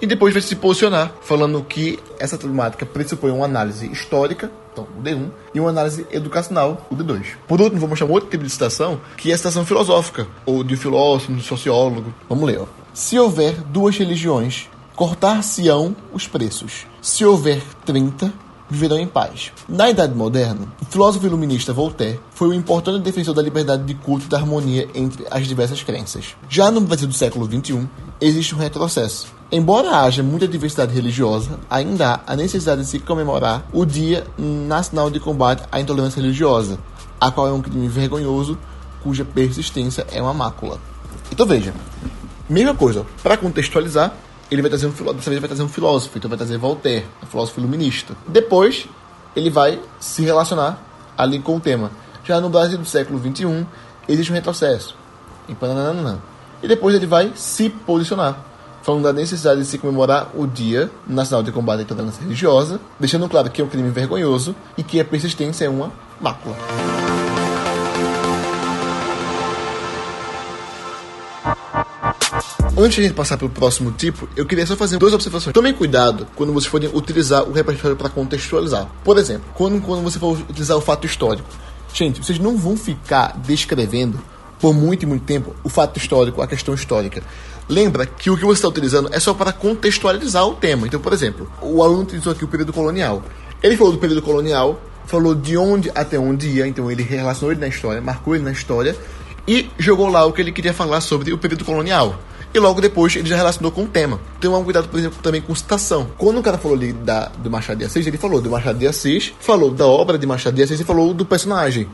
e 0.00 0.06
depois 0.06 0.32
vai 0.32 0.40
se 0.40 0.54
posicionar 0.54 1.12
falando 1.20 1.64
que 1.64 1.98
essa 2.20 2.38
problemática 2.38 2.86
pressupõe 2.86 3.32
uma 3.32 3.46
análise 3.46 3.90
histórica, 3.90 4.52
então 4.72 4.86
o 4.96 5.02
D1, 5.02 5.30
e 5.52 5.58
uma 5.58 5.70
análise 5.70 6.06
educacional, 6.12 6.86
o 6.88 6.94
D2. 6.94 7.24
Por 7.48 7.60
último, 7.60 7.80
vou 7.80 7.88
mostrar 7.88 8.06
um 8.06 8.12
outro 8.12 8.30
tipo 8.30 8.44
de 8.44 8.50
citação, 8.50 9.00
que 9.16 9.32
é 9.32 9.34
a 9.34 9.36
citação 9.36 9.66
filosófica, 9.66 10.28
ou 10.46 10.62
de 10.62 10.76
filósofo, 10.76 11.32
de 11.32 11.42
sociólogo. 11.42 12.14
Vamos 12.28 12.44
ler. 12.44 12.60
Ó. 12.60 12.66
Se 12.94 13.18
houver 13.18 13.54
duas 13.54 13.96
religiões 13.96 14.68
cortar-se-ão 14.98 15.94
os 16.12 16.26
preços. 16.26 16.84
Se 17.00 17.24
houver 17.24 17.62
30, 17.86 18.32
viverão 18.68 18.98
em 18.98 19.06
paz. 19.06 19.52
Na 19.68 19.88
Idade 19.88 20.12
Moderna, 20.12 20.66
o 20.82 20.84
filósofo 20.86 21.24
iluminista 21.24 21.72
Voltaire 21.72 22.18
foi 22.32 22.48
um 22.48 22.52
importante 22.52 23.04
defensor 23.04 23.32
da 23.32 23.40
liberdade 23.40 23.84
de 23.84 23.94
culto 23.94 24.26
e 24.26 24.28
da 24.28 24.38
harmonia 24.38 24.88
entre 24.96 25.24
as 25.30 25.46
diversas 25.46 25.84
crenças. 25.84 26.34
Já 26.48 26.68
no 26.72 26.80
Brasil 26.80 27.06
do 27.06 27.14
século 27.14 27.46
XXI, 27.46 27.88
existe 28.20 28.56
um 28.56 28.58
retrocesso. 28.58 29.28
Embora 29.52 30.00
haja 30.00 30.20
muita 30.20 30.48
diversidade 30.48 30.92
religiosa, 30.92 31.60
ainda 31.70 32.14
há 32.26 32.32
a 32.32 32.34
necessidade 32.34 32.80
de 32.80 32.88
se 32.88 32.98
comemorar 32.98 33.68
o 33.72 33.86
Dia 33.86 34.26
Nacional 34.36 35.10
de 35.10 35.20
Combate 35.20 35.62
à 35.70 35.80
Intolerância 35.80 36.20
Religiosa, 36.20 36.76
a 37.20 37.30
qual 37.30 37.46
é 37.46 37.52
um 37.52 37.62
crime 37.62 37.86
vergonhoso 37.86 38.58
cuja 39.00 39.24
persistência 39.24 40.04
é 40.10 40.20
uma 40.20 40.34
mácula. 40.34 40.80
Então 41.30 41.46
veja, 41.46 41.72
mesma 42.50 42.74
coisa, 42.74 43.06
para 43.22 43.36
contextualizar, 43.36 44.12
ele 44.50 44.62
vai 44.62 44.70
trazer 44.70 44.86
um 44.86 44.90
dessa 44.90 45.30
vez 45.30 45.40
vai 45.40 45.48
trazer 45.48 45.62
um 45.62 45.68
filósofo, 45.68 46.16
então 46.16 46.28
vai 46.28 46.38
trazer 46.38 46.56
Voltaire, 46.58 47.06
um 47.22 47.26
filósofo 47.26 47.60
iluminista. 47.60 48.14
Depois, 48.26 48.88
ele 49.36 49.50
vai 49.50 49.80
se 50.00 50.22
relacionar 50.22 50.82
ali 51.16 51.38
com 51.38 51.56
o 51.56 51.60
tema. 51.60 51.90
Já 52.24 52.40
no 52.40 52.48
Brasil 52.48 52.78
do 52.78 52.84
século 52.84 53.18
XXI, 53.18 53.66
existe 54.08 54.30
um 54.30 54.34
retrocesso. 54.34 54.96
E 56.62 56.68
depois 56.68 56.94
ele 56.94 57.06
vai 57.06 57.32
se 57.34 57.70
posicionar, 57.70 58.38
falando 58.82 59.04
da 59.04 59.12
necessidade 59.12 59.60
de 59.60 59.66
se 59.66 59.78
comemorar 59.78 60.30
o 60.34 60.46
Dia 60.46 60.90
Nacional 61.06 61.42
de 61.42 61.52
Combate 61.52 61.80
à 61.80 61.82
Intolerância 61.82 62.22
Religiosa, 62.22 62.80
deixando 62.98 63.28
claro 63.28 63.50
que 63.50 63.60
é 63.60 63.64
um 63.64 63.68
crime 63.68 63.90
vergonhoso 63.90 64.54
e 64.76 64.82
que 64.82 65.00
a 65.00 65.04
persistência 65.04 65.66
é 65.66 65.68
uma 65.68 65.92
mácula. 66.20 66.56
Antes 72.80 72.94
de 72.94 73.00
a 73.00 73.04
gente 73.08 73.16
passar 73.16 73.36
para 73.36 73.46
o 73.46 73.50
próximo 73.50 73.90
tipo, 73.90 74.28
eu 74.36 74.46
queria 74.46 74.64
só 74.64 74.76
fazer 74.76 74.98
duas 74.98 75.12
observações. 75.12 75.52
Tomem 75.52 75.74
cuidado 75.74 76.28
quando 76.36 76.52
vocês 76.52 76.70
forem 76.70 76.88
utilizar 76.94 77.42
o 77.42 77.50
repertório 77.50 77.96
para 77.96 78.08
contextualizar. 78.08 78.86
Por 79.02 79.18
exemplo, 79.18 79.46
quando, 79.52 79.80
quando 79.80 80.00
você 80.00 80.16
for 80.16 80.38
utilizar 80.48 80.76
o 80.76 80.80
fato 80.80 81.04
histórico. 81.04 81.48
Gente, 81.92 82.22
vocês 82.22 82.38
não 82.38 82.56
vão 82.56 82.76
ficar 82.76 83.36
descrevendo 83.38 84.20
por 84.60 84.72
muito 84.72 85.02
e 85.02 85.06
muito 85.06 85.24
tempo 85.24 85.56
o 85.64 85.68
fato 85.68 85.96
histórico, 85.96 86.40
a 86.40 86.46
questão 86.46 86.72
histórica. 86.72 87.20
Lembra 87.68 88.06
que 88.06 88.30
o 88.30 88.36
que 88.36 88.44
você 88.44 88.58
está 88.58 88.68
utilizando 88.68 89.08
é 89.12 89.18
só 89.18 89.34
para 89.34 89.52
contextualizar 89.52 90.46
o 90.46 90.54
tema. 90.54 90.86
Então, 90.86 91.00
por 91.00 91.12
exemplo, 91.12 91.50
o 91.60 91.82
aluno 91.82 92.02
utilizou 92.02 92.32
aqui 92.32 92.44
o 92.44 92.48
período 92.48 92.72
colonial. 92.72 93.24
Ele 93.60 93.76
falou 93.76 93.92
do 93.92 93.98
período 93.98 94.22
colonial, 94.22 94.80
falou 95.04 95.34
de 95.34 95.56
onde 95.56 95.90
até 95.96 96.16
onde 96.16 96.46
ia, 96.48 96.68
então 96.68 96.88
ele 96.88 97.02
relacionou 97.02 97.50
ele 97.50 97.60
na 97.60 97.66
história, 97.66 98.00
marcou 98.00 98.36
ele 98.36 98.44
na 98.44 98.52
história 98.52 98.94
e 99.48 99.68
jogou 99.80 100.08
lá 100.08 100.24
o 100.24 100.32
que 100.32 100.40
ele 100.40 100.52
queria 100.52 100.72
falar 100.72 101.00
sobre 101.00 101.32
o 101.32 101.38
período 101.38 101.64
colonial 101.64 102.16
e 102.52 102.58
logo 102.58 102.80
depois 102.80 103.14
ele 103.14 103.28
já 103.28 103.36
relacionou 103.36 103.70
com 103.70 103.84
o 103.84 103.86
tema. 103.86 104.18
Tem 104.40 104.50
um 104.50 104.64
cuidado, 104.64 104.88
por 104.88 104.98
exemplo, 104.98 105.18
também 105.22 105.40
com 105.40 105.54
citação. 105.54 106.08
Quando 106.16 106.38
o 106.38 106.42
cara 106.42 106.58
falou 106.58 106.76
ali 106.76 106.92
da, 106.92 107.26
do 107.26 107.50
Machado 107.50 107.78
de 107.78 107.84
Assis, 107.84 108.06
ele 108.06 108.18
falou 108.18 108.40
do 108.40 108.50
Machado 108.50 108.78
de 108.78 108.86
Assis, 108.86 109.34
falou 109.38 109.70
da 109.70 109.86
obra 109.86 110.18
de 110.18 110.26
Machado 110.26 110.56
de 110.56 110.62
Assis 110.62 110.80
e 110.80 110.84
falou 110.84 111.12
do 111.12 111.24
personagem. 111.24 111.88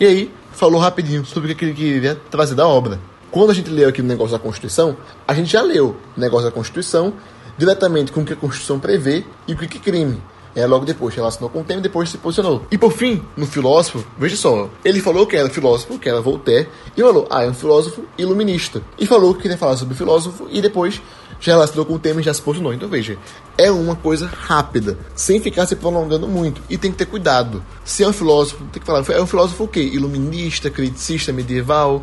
E 0.00 0.06
aí, 0.06 0.34
falou 0.52 0.80
rapidinho 0.80 1.24
sobre 1.24 1.52
o 1.52 1.56
que 1.56 1.64
ele 1.64 1.74
queria 1.74 2.20
trazer 2.30 2.54
da 2.54 2.66
obra. 2.66 2.98
Quando 3.30 3.50
a 3.50 3.54
gente 3.54 3.70
leu 3.70 3.88
aqui 3.88 4.00
o 4.00 4.04
negócio 4.04 4.32
da 4.32 4.38
Constituição, 4.38 4.96
a 5.26 5.32
gente 5.32 5.50
já 5.50 5.62
leu 5.62 5.96
o 6.16 6.20
negócio 6.20 6.46
da 6.46 6.52
Constituição 6.52 7.14
diretamente 7.56 8.12
com 8.12 8.22
o 8.22 8.24
que 8.24 8.32
a 8.32 8.36
Constituição 8.36 8.78
prevê 8.78 9.24
e 9.46 9.52
o 9.52 9.56
que 9.56 9.78
é 9.78 9.80
crime. 9.80 10.22
É, 10.54 10.66
logo 10.66 10.84
depois 10.84 11.14
relacionou 11.14 11.48
com 11.48 11.60
o 11.60 11.64
tema 11.64 11.80
e 11.80 11.82
depois 11.82 12.10
se 12.10 12.18
posicionou. 12.18 12.66
E 12.70 12.76
por 12.76 12.92
fim, 12.92 13.22
no 13.36 13.46
filósofo, 13.46 14.04
veja 14.18 14.36
só, 14.36 14.68
ele 14.84 15.00
falou 15.00 15.26
que 15.26 15.36
era 15.36 15.48
filósofo, 15.48 15.98
que 15.98 16.08
era 16.08 16.20
Voltaire, 16.20 16.68
e 16.96 17.00
falou, 17.00 17.26
ah, 17.30 17.42
é 17.42 17.48
um 17.48 17.54
filósofo 17.54 18.04
iluminista. 18.18 18.82
E 18.98 19.06
falou 19.06 19.34
que 19.34 19.42
queria 19.42 19.56
falar 19.56 19.76
sobre 19.76 19.94
filósofo 19.94 20.46
e 20.50 20.60
depois 20.60 21.00
já 21.40 21.52
relacionou 21.52 21.84
com 21.84 21.94
o 21.94 21.98
tema 21.98 22.20
e 22.20 22.24
já 22.24 22.32
se 22.32 22.40
posicionou. 22.40 22.72
Então 22.72 22.88
veja, 22.88 23.18
é 23.58 23.70
uma 23.70 23.96
coisa 23.96 24.26
rápida, 24.26 24.96
sem 25.14 25.40
ficar 25.40 25.66
se 25.66 25.74
prolongando 25.74 26.28
muito. 26.28 26.62
E 26.70 26.78
tem 26.78 26.92
que 26.92 26.98
ter 26.98 27.06
cuidado. 27.06 27.62
Se 27.84 28.04
é 28.04 28.08
um 28.08 28.12
filósofo, 28.12 28.64
tem 28.72 28.80
que 28.80 28.86
falar, 28.86 29.04
é 29.10 29.20
um 29.20 29.26
filósofo 29.26 29.64
o 29.64 29.68
quê? 29.68 29.80
Iluminista, 29.80 30.70
criticista, 30.70 31.32
medieval, 31.32 32.02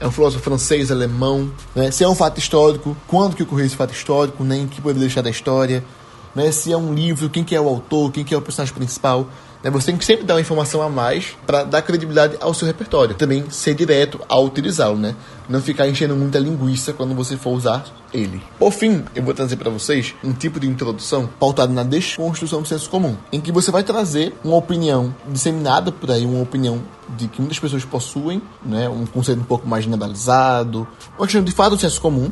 é 0.00 0.06
um 0.06 0.10
filósofo 0.10 0.42
francês, 0.42 0.90
alemão, 0.90 1.50
né? 1.74 1.90
Se 1.90 2.02
é 2.02 2.08
um 2.08 2.14
fato 2.14 2.38
histórico, 2.38 2.96
quando 3.06 3.36
que 3.36 3.42
ocorreu 3.42 3.66
esse 3.66 3.76
fato 3.76 3.92
histórico, 3.92 4.42
nem 4.42 4.66
que 4.66 4.80
poderia 4.80 5.02
deixar 5.02 5.22
da 5.22 5.30
história, 5.30 5.84
né? 6.34 6.50
Se 6.52 6.72
é 6.72 6.76
um 6.76 6.94
livro, 6.94 7.28
quem 7.28 7.44
que 7.44 7.54
é 7.54 7.60
o 7.60 7.68
autor, 7.68 8.10
quem 8.12 8.24
que 8.24 8.34
é 8.34 8.36
o 8.36 8.42
personagem 8.42 8.74
principal. 8.74 9.26
Né? 9.62 9.70
Você 9.70 9.86
tem 9.86 9.96
que 9.96 10.04
sempre 10.04 10.24
dar 10.24 10.34
uma 10.34 10.40
informação 10.40 10.80
a 10.82 10.88
mais 10.88 11.36
para 11.46 11.64
dar 11.64 11.82
credibilidade 11.82 12.36
ao 12.40 12.54
seu 12.54 12.66
repertório. 12.66 13.14
Também 13.14 13.48
ser 13.50 13.74
direto 13.74 14.20
ao 14.28 14.44
utilizá-lo, 14.44 14.96
né? 14.96 15.14
Não 15.48 15.60
ficar 15.60 15.88
enchendo 15.88 16.16
muita 16.16 16.38
linguiça 16.38 16.92
quando 16.92 17.14
você 17.14 17.36
for 17.36 17.50
usar 17.50 17.84
ele. 18.12 18.42
Por 18.58 18.72
fim, 18.72 19.04
eu 19.14 19.22
vou 19.22 19.34
trazer 19.34 19.56
para 19.56 19.70
vocês 19.70 20.14
um 20.24 20.32
tipo 20.32 20.58
de 20.58 20.66
introdução 20.66 21.28
pautado 21.38 21.72
na 21.72 21.82
desconstrução 21.82 22.62
do 22.62 22.68
senso 22.68 22.88
comum, 22.88 23.16
em 23.32 23.40
que 23.40 23.52
você 23.52 23.70
vai 23.70 23.82
trazer 23.82 24.34
uma 24.42 24.56
opinião 24.56 25.14
disseminada 25.28 25.92
por 25.92 26.10
aí, 26.10 26.24
uma 26.24 26.42
opinião 26.42 26.82
de 27.16 27.28
que 27.28 27.40
muitas 27.40 27.58
pessoas 27.58 27.84
possuem, 27.84 28.40
né, 28.64 28.88
um 28.88 29.04
conceito 29.04 29.40
um 29.40 29.44
pouco 29.44 29.66
mais 29.66 29.84
generalizado, 29.84 30.86
uma 31.18 31.26
questão 31.26 31.42
de 31.42 31.52
fato 31.52 31.76
do 31.76 31.80
senso 31.80 32.00
comum, 32.00 32.30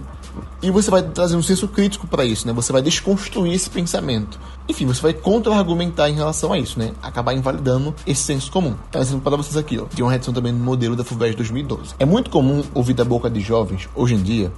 e 0.63 0.71
você 0.71 0.91
vai 0.91 1.03
trazer 1.03 1.37
um 1.37 1.43
senso 1.43 1.69
crítico 1.69 2.07
para 2.07 2.25
isso, 2.25 2.47
né? 2.47 2.53
Você 2.53 2.73
vai 2.73 2.83
desconstruir 2.83 3.53
esse 3.53 3.69
pensamento. 3.71 4.39
Enfim, 4.69 4.87
você 4.87 5.01
vai 5.01 5.13
contra-argumentar 5.13 6.09
em 6.09 6.15
relação 6.15 6.53
a 6.53 6.59
isso, 6.59 6.79
né? 6.79 6.93
Acabar 7.03 7.35
invalidando 7.35 7.95
esse 8.07 8.23
senso 8.23 8.51
comum. 8.51 8.75
Então, 8.89 9.01
exemplo 9.01 9.23
para 9.23 9.37
vocês 9.37 9.57
aqui, 9.57 9.79
ó. 9.79 9.85
Tem 9.85 10.05
uma 10.05 10.13
redação 10.13 10.35
também 10.35 10.53
no 10.53 10.65
modelo 10.65 10.97
da 10.97 11.05
FUVEST 11.05 11.37
2012. 11.37 11.95
É 11.99 12.05
muito 12.05 12.31
comum 12.31 12.63
ouvir 12.75 12.95
da 12.95 13.05
boca 13.05 13.31
de 13.31 13.41
jovens, 13.41 13.89
hoje 13.95 14.15
em 14.15 14.23
dia, 14.23 14.53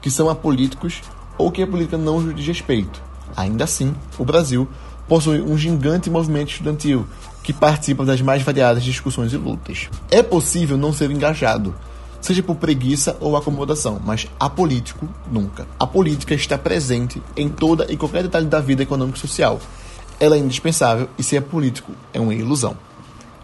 que 0.00 0.10
são 0.10 0.28
apolíticos 0.30 1.02
ou 1.36 1.50
que 1.50 1.62
a 1.62 1.66
política 1.66 1.96
não 1.96 2.32
diz 2.32 2.46
respeito. 2.46 3.02
Ainda 3.36 3.64
assim, 3.64 3.94
o 4.18 4.24
Brasil 4.24 4.68
possui 5.08 5.40
um 5.40 5.58
gigante 5.58 6.08
movimento 6.08 6.50
estudantil 6.50 7.06
que 7.42 7.52
participa 7.52 8.04
das 8.04 8.20
mais 8.20 8.42
variadas 8.42 8.84
discussões 8.84 9.32
e 9.32 9.36
lutas. 9.36 9.88
É 10.10 10.22
possível 10.22 10.76
não 10.76 10.92
ser 10.92 11.10
engajado, 11.10 11.74
seja 12.20 12.42
por 12.42 12.56
preguiça 12.56 13.16
ou 13.20 13.36
acomodação, 13.36 14.00
mas 14.04 14.26
apolítico 14.38 15.08
nunca. 15.30 15.66
A 15.78 15.86
política 15.86 16.34
está 16.34 16.58
presente 16.58 17.22
em 17.36 17.48
toda 17.48 17.86
e 17.90 17.96
qualquer 17.96 18.22
detalhe 18.22 18.46
da 18.46 18.60
vida 18.60 18.82
econômica 18.82 19.18
e 19.18 19.20
social. 19.20 19.60
Ela 20.18 20.36
é 20.36 20.38
indispensável 20.38 21.08
e 21.18 21.22
ser 21.22 21.42
político 21.42 21.92
é 22.12 22.20
uma 22.20 22.34
ilusão. 22.34 22.76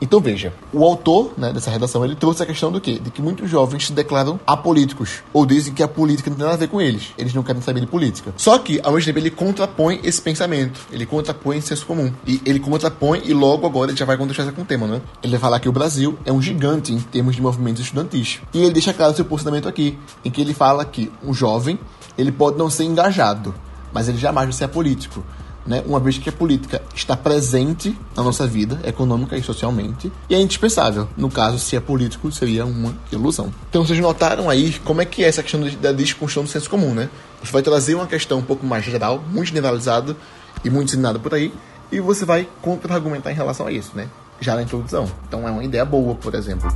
Então 0.00 0.21
veja, 0.21 0.53
o 0.73 0.85
autor 0.85 1.33
né, 1.37 1.53
dessa 1.53 1.71
redação 1.71 2.05
ele 2.05 2.15
trouxe 2.15 2.43
a 2.43 2.47
questão 2.47 2.71
do 2.71 2.81
quê? 2.81 2.99
De 3.03 3.11
que 3.11 3.23
muitos 3.23 3.49
jovens 3.49 3.87
se 3.87 3.93
declaram 3.93 4.38
apolíticos 4.47 5.23
ou 5.33 5.47
dizem 5.47 5.73
que 5.73 5.83
a 5.83 5.88
política 5.88 6.29
não 6.29 6.37
tem 6.37 6.45
nada 6.45 6.57
a 6.57 6.61
ver 6.61 6.69
com 6.69 6.81
eles. 6.81 7.15
Eles 7.17 7.33
não 7.33 7.43
querem 7.43 7.62
saber 7.62 7.81
de 7.81 7.87
política. 7.87 8.35
Só 8.37 8.59
que, 8.59 8.81
ao 8.83 8.93
mesmo 8.93 9.07
tempo, 9.07 9.19
ele 9.19 9.31
contrapõe 9.31 10.00
esse 10.05 10.21
pensamento. 10.21 10.81
Ele 10.93 11.07
contrapõe 11.07 11.59
esse 11.59 11.69
senso 11.69 11.87
comum. 11.87 12.12
E 12.26 12.41
ele 12.45 12.61
contrapõe 12.61 13.23
e 13.25 13.33
logo 13.33 13.67
agora 13.67 13.91
ele 13.91 13.99
já 13.99 14.05
vai 14.05 14.17
contextualizar 14.17 14.55
com 14.55 14.62
o 14.62 14.67
tema, 14.67 14.87
né? 14.87 15.00
Ele 15.23 15.33
vai 15.33 15.41
falar 15.41 15.61
que 15.61 15.69
o 15.69 15.73
Brasil 15.73 16.19
é 16.25 16.33
um 16.33 16.43
gigante 16.43 16.93
em 16.93 17.00
termos 17.00 17.35
de 17.35 17.43
movimentos 17.43 17.83
estudantis. 17.83 18.41
E 18.53 18.59
ele 18.59 18.73
deixa 18.73 18.93
claro 18.93 19.15
seu 19.15 19.25
posicionamento 19.25 19.69
aqui, 19.69 19.99
em 20.25 20.31
que 20.31 20.41
ele 20.41 20.53
fala 20.53 20.85
que 20.85 21.11
um 21.25 21.33
jovem 21.33 21.79
ele 22.19 22.33
pode 22.33 22.57
não 22.59 22.71
ser 22.71 22.85
engajado, 22.85 23.55
mas 23.93 24.09
ele 24.09 24.19
jamais 24.19 24.47
vai 24.47 24.53
ser 24.53 24.65
apolítico 24.65 25.23
né, 25.66 25.82
uma 25.87 25.99
vez 25.99 26.18
que 26.18 26.28
a 26.28 26.32
política 26.32 26.80
está 26.94 27.16
presente 27.16 27.96
na 28.14 28.23
nossa 28.23 28.46
vida, 28.46 28.78
econômica 28.85 29.37
e 29.37 29.42
socialmente, 29.42 30.12
e 30.28 30.35
é 30.35 30.40
indispensável. 30.40 31.08
No 31.16 31.30
caso, 31.30 31.58
se 31.58 31.76
é 31.76 31.80
político, 31.80 32.30
seria 32.30 32.64
uma 32.64 32.94
ilusão. 33.11 33.52
Então, 33.68 33.85
vocês 33.85 33.99
notaram 33.99 34.49
aí 34.49 34.73
como 34.85 35.02
é 35.02 35.04
que 35.04 35.25
é 35.25 35.28
essa 35.28 35.42
questão 35.42 35.61
da 35.80 35.92
desconstrução 35.92 36.44
do 36.44 36.49
senso 36.49 36.70
comum, 36.70 36.94
né? 36.94 37.08
Você 37.42 37.52
vai 37.52 37.62
trazer 37.62 37.94
uma 37.94 38.06
questão 38.06 38.38
um 38.38 38.42
pouco 38.42 38.64
mais 38.64 38.85
geral, 38.85 39.23
muito 39.30 39.49
generalizada 39.49 40.16
e 40.64 40.70
muito 40.70 40.88
ensinada 40.88 41.18
por 41.18 41.35
aí, 41.35 41.52
e 41.90 42.00
você 42.00 42.25
vai 42.25 42.49
contra-argumentar 42.62 43.30
em 43.30 43.35
relação 43.35 43.66
a 43.66 43.73
isso, 43.73 43.92
né? 43.94 44.08
Já 44.40 44.54
na 44.54 44.62
introdução. 44.62 45.11
Então, 45.26 45.49
é 45.49 45.50
uma 45.50 45.64
ideia 45.64 45.85
boa, 45.85 46.14
por 46.14 46.35
exemplo. 46.35 46.70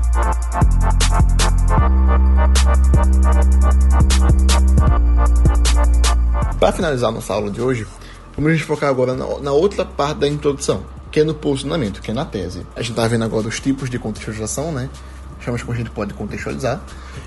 Para 6.59 6.73
finalizar 6.73 7.11
nossa 7.11 7.33
aula 7.33 7.51
de 7.51 7.61
hoje, 7.61 7.87
Vamos 8.37 8.53
gente 8.53 8.65
focar 8.65 8.89
agora 8.89 9.15
na, 9.15 9.27
na, 9.41 9.53
outra 9.53 9.85
parte 9.85 10.19
da 10.19 10.29
introdução, 10.29 10.85
que 11.11 11.21
é 11.21 11.25
no 11.25 11.35
posicionamento, 11.35 12.01
que 12.01 12.11
é 12.11 12.15
na 12.15 12.25
tese. 12.25 12.67
A 12.75 12.81
gente 12.81 12.93
está 12.93 13.07
vendo 13.07 13.25
agora 13.25 13.49
os 13.49 13.61
tipos 13.61 13.91
de 13.91 13.99
contextualização, 13.99 14.73
né? 14.73 14.89
Chamamos 15.41 15.63
como 15.63 15.75
a 15.75 15.77
gente 15.77 15.91
pode 15.91 16.15
contextualizar. 16.15 16.81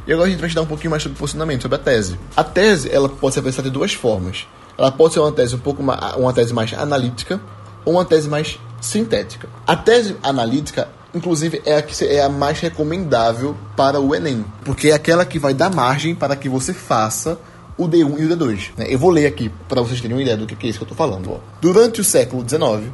E 0.06 0.14
agora 0.14 0.28
a 0.28 0.32
gente 0.32 0.40
vai 0.40 0.48
estudar 0.48 0.64
um 0.64 0.68
pouquinho 0.68 0.92
mais 0.92 1.04
sobre 1.04 1.18
posicionamento, 1.18 1.64
sobre 1.64 1.76
a 1.76 1.80
tese. 1.80 2.20
A 2.36 2.44
tese, 2.44 2.90
ela 2.92 3.10
pode 3.10 3.34
ser 3.34 3.40
apresentada 3.40 3.70
de 3.70 3.74
duas 3.74 3.94
formas. 3.94 4.48
Ela 4.78 4.92
pode 4.92 5.14
ser 5.14 5.20
uma 5.20 5.32
tese 5.32 5.56
um 5.56 5.60
pouco 5.60 5.82
mais, 5.82 6.16
uma 6.16 6.34
tese 6.34 6.54
mais 6.54 6.74
analítica 6.74 7.40
ou 7.86 7.94
uma 7.94 8.06
tese 8.06 8.30
mais 8.30 8.60
sintética. 8.82 9.50
A 9.66 9.76
tese 9.76 10.16
analítica 10.24 10.88
inclusive 11.14 11.62
é 11.66 11.78
a 11.78 11.82
que 11.82 12.04
é 12.04 12.24
a 12.24 12.30
mais 12.30 12.60
recomendável 12.60 13.56
para 13.76 14.00
o 14.00 14.16
Enem, 14.16 14.44
porque 14.66 14.90
é 14.90 14.94
aquela 14.94 15.26
que 15.26 15.38
vai 15.38 15.54
dar 15.54 15.70
margem 15.70 16.16
para 16.16 16.36
que 16.36 16.50
você 16.50 16.74
faça 16.74 17.38
o 17.78 17.88
D1 17.88 18.20
e 18.20 18.26
o 18.26 18.38
D2. 18.38 18.70
Né? 18.78 18.86
Eu 18.90 19.00
vou 19.00 19.10
ler 19.10 19.26
aqui 19.26 19.52
para 19.68 19.82
vocês 19.82 20.02
terem 20.02 20.16
uma 20.16 20.22
ideia 20.22 20.38
do 20.38 20.46
que 20.46 20.66
é 20.66 20.70
isso 20.70 20.80
que 20.80 20.84
eu 20.84 20.92
estou 20.92 20.98
falando. 20.98 21.32
Ó. 21.32 21.40
Durante 21.62 22.02
o 22.02 22.04
século 22.04 22.48
XIX, 22.48 22.92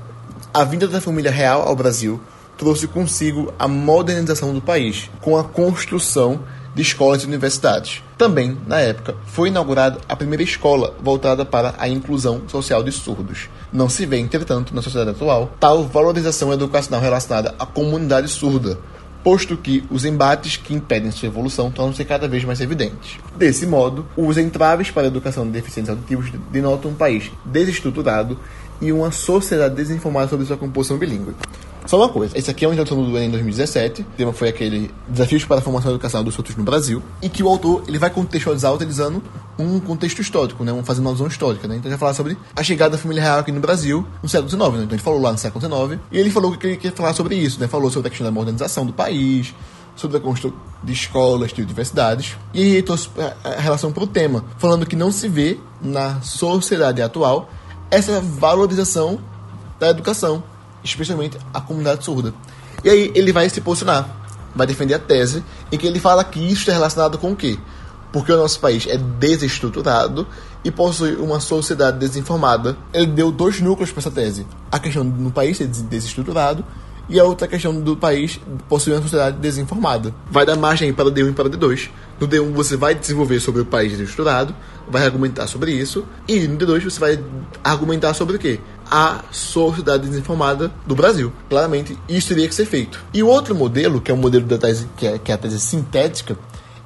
a 0.54 0.64
vinda 0.64 0.88
da 0.88 1.02
família 1.02 1.32
real 1.32 1.68
ao 1.68 1.76
Brasil 1.76 2.20
trouxe 2.58 2.88
consigo 2.88 3.54
a 3.58 3.68
modernização 3.68 4.54
do 4.54 4.62
país, 4.62 5.10
com 5.22 5.38
a 5.38 5.44
construção 5.44 6.42
de 6.76 6.82
escolas 6.82 7.24
e 7.24 7.26
universidades. 7.26 8.04
Também, 8.18 8.58
na 8.68 8.80
época, 8.80 9.16
foi 9.26 9.48
inaugurada 9.48 10.00
a 10.08 10.16
primeira 10.16 10.44
escola 10.44 10.94
voltada 11.02 11.46
para 11.46 11.74
a 11.78 11.88
inclusão 11.88 12.42
social 12.48 12.84
de 12.84 12.92
surdos. 12.92 13.50
Não 13.72 13.90
se 13.90 14.06
vê, 14.06 14.18
entretanto, 14.18 14.76
na 14.76 14.82
sociedade 14.82 15.12
atual, 15.12 15.52
tal 15.60 15.86
valorização 15.86 16.52
educacional 16.52 17.02
relacionada 17.02 17.56
à 17.58 17.66
comunidade 17.66 18.28
surda, 18.28 18.78
posto 19.30 19.56
que 19.56 19.84
os 19.92 20.06
embates 20.06 20.58
que 20.58 20.74
impedem 20.74 21.12
sua 21.12 21.28
evolução 21.28 21.70
tornam-se 21.70 22.04
cada 22.04 22.28
vez 22.28 22.44
mais 22.44 22.60
evidentes. 22.62 23.20
Desse 23.36 23.68
modo, 23.68 24.04
os 24.18 24.40
entraves 24.40 24.90
para 24.90 25.04
a 25.04 25.06
educação 25.06 25.46
de 25.46 25.52
deficientes 25.52 25.88
auditivos 25.88 26.32
denotam 26.52 26.90
um 26.90 26.96
país 26.96 27.30
desestruturado 27.46 28.40
e 28.82 28.92
uma 28.92 29.12
sociedade 29.12 29.76
desinformada 29.76 30.30
sobre 30.30 30.48
sua 30.48 30.58
composição 30.58 30.98
bilíngue. 30.98 31.36
Só 31.90 31.98
uma 31.98 32.08
coisa, 32.08 32.38
esse 32.38 32.52
aqui 32.52 32.64
é 32.64 32.68
uma 32.68 32.76
introdução 32.76 33.04
do 33.04 33.18
Enem 33.18 33.32
2017, 33.32 34.04
o 34.04 34.06
tema 34.16 34.32
foi 34.32 34.50
aquele 34.50 34.92
Desafios 35.08 35.44
para 35.44 35.58
a 35.58 35.62
Formação 35.62 35.90
Educacional 35.90 36.24
dos 36.24 36.36
Surdos 36.36 36.56
no 36.56 36.64
Brasil, 36.64 37.02
e 37.20 37.28
que 37.28 37.42
o 37.42 37.50
autor 37.50 37.84
ele 37.88 37.98
vai 37.98 38.12
contextualizar 38.12 38.72
utilizando 38.72 39.24
um 39.58 39.80
contexto 39.80 40.22
histórico, 40.22 40.64
né, 40.64 40.72
um, 40.72 40.84
fazendo 40.84 41.06
uma 41.06 41.10
alusão 41.10 41.26
histórica. 41.26 41.68
Né? 41.68 41.78
Então 41.78 41.90
ele 41.90 41.96
vai 41.96 41.98
falar 41.98 42.14
sobre 42.14 42.38
a 42.56 42.62
chegada 42.62 42.92
da 42.92 42.98
família 43.00 43.24
real 43.24 43.40
aqui 43.40 43.52
no 43.52 43.60
Brasil 43.60 44.06
no 44.22 44.30
século 44.30 44.48
XIX. 44.48 44.62
Né? 44.62 44.84
Então 44.84 44.96
ele 44.96 45.02
falou 45.02 45.20
lá 45.20 45.32
no 45.32 45.40
século 45.40 45.60
XIX, 45.66 46.00
e 46.12 46.20
ele 46.20 46.30
falou 46.30 46.56
que 46.56 46.68
ele 46.68 46.78
queria 46.78 46.96
falar 46.96 47.12
sobre 47.16 47.34
isso, 47.34 47.60
né? 47.60 47.68
falou 47.68 47.90
sobre 47.90 48.10
a 48.10 48.12
questão 48.12 48.26
da 48.26 48.32
modernização 48.32 48.86
do 48.86 48.94
país, 48.94 49.56
sobre 49.96 50.18
a 50.18 50.20
construção 50.20 50.56
de 50.84 50.94
escolas, 50.94 51.52
de 51.52 51.64
universidades, 51.64 52.38
e 52.54 52.76
aí 52.76 52.84
trouxe 52.84 53.10
a 53.44 53.60
relação 53.60 53.92
para 53.92 54.04
o 54.04 54.08
tema, 54.08 54.46
falando 54.60 54.86
que 54.86 54.96
não 54.96 55.12
se 55.12 55.28
vê 55.28 55.58
na 55.82 56.22
sociedade 56.22 57.02
atual 57.02 57.50
essa 57.90 58.22
valorização 58.22 59.20
da 59.80 59.90
educação 59.90 60.44
especialmente 60.84 61.38
a 61.54 61.62
comunidade 61.62 62.04
surda. 62.04 62.34
E 62.84 62.90
aí 62.90 63.12
ele 63.16 63.32
vai 63.32 63.50
se 63.50 63.62
posicionar, 63.62 64.10
vai 64.56 64.66
defender 64.66 64.94
a 64.94 65.00
tese 65.00 65.44
em 65.72 65.78
que 65.78 65.86
ele 65.86 66.00
fala 66.00 66.24
que 66.24 66.40
isso 66.40 66.62
está 66.62 66.74
relacionado 66.74 67.18
com 67.18 67.32
o 67.32 67.36
quê? 67.36 67.58
Porque 68.12 68.32
o 68.32 68.38
nosso 68.38 68.60
país 68.60 68.88
é 68.88 68.98
desestruturado 68.98 70.28
e 70.64 70.72
possui 70.72 71.16
uma 71.16 71.40
sociedade 71.40 72.00
desinformada. 72.00 72.76
Ele 72.94 73.08
deu 73.08 73.32
dois 73.32 73.62
núcleos 73.62 73.92
para 73.92 74.00
essa 74.00 74.12
tese: 74.12 74.48
a 74.72 74.80
questão 74.80 75.08
do 75.08 75.30
país 75.30 75.58
ser 75.58 75.68
desestruturado 75.68 76.66
e 77.10 77.20
a 77.20 77.24
outra 77.24 77.48
questão 77.48 77.74
do 77.82 77.98
país 77.98 78.40
possuir 78.68 78.94
uma 78.94 79.02
sociedade 79.02 79.38
desinformada. 79.38 80.14
Vai 80.30 80.46
dar 80.46 80.56
margem 80.56 80.94
para 80.94 81.08
o 81.08 81.12
D1 81.12 81.30
e 81.30 81.34
para 81.34 81.48
o 81.48 81.50
D2. 81.50 81.90
No 82.20 82.28
D1 82.28 82.54
você 82.54 82.78
vai 82.78 82.94
desenvolver 82.94 83.40
sobre 83.40 83.62
o 83.62 83.66
país 83.66 83.92
desestruturado, 83.92 84.56
vai 84.88 85.04
argumentar 85.04 85.48
sobre 85.48 85.72
isso, 85.72 86.06
e 86.28 86.48
no 86.48 86.58
D2 86.58 86.84
você 86.84 87.00
vai 87.00 87.20
argumentar 87.64 88.14
sobre 88.14 88.36
o 88.36 88.40
quê? 88.40 88.60
A 88.90 89.24
sociedade 89.32 90.08
desinformada 90.08 90.72
do 90.86 90.96
Brasil. 90.96 91.32
Claramente, 91.50 91.98
isso 92.08 92.30
teria 92.30 92.48
que 92.48 92.56
ser 92.56 92.66
feito. 92.66 93.04
E 93.14 93.22
o 93.22 93.28
outro 93.28 93.54
modelo, 93.54 94.02
que 94.02 94.10
é 94.10 94.14
o 94.14 94.18
modelo 94.18 94.46
da 94.46 94.58
tese, 94.58 94.88
que 94.98 95.06
é, 95.06 95.20
que 95.20 95.32
é 95.32 95.36
a 95.36 95.38
tese 95.38 95.60
sintética, 95.60 96.38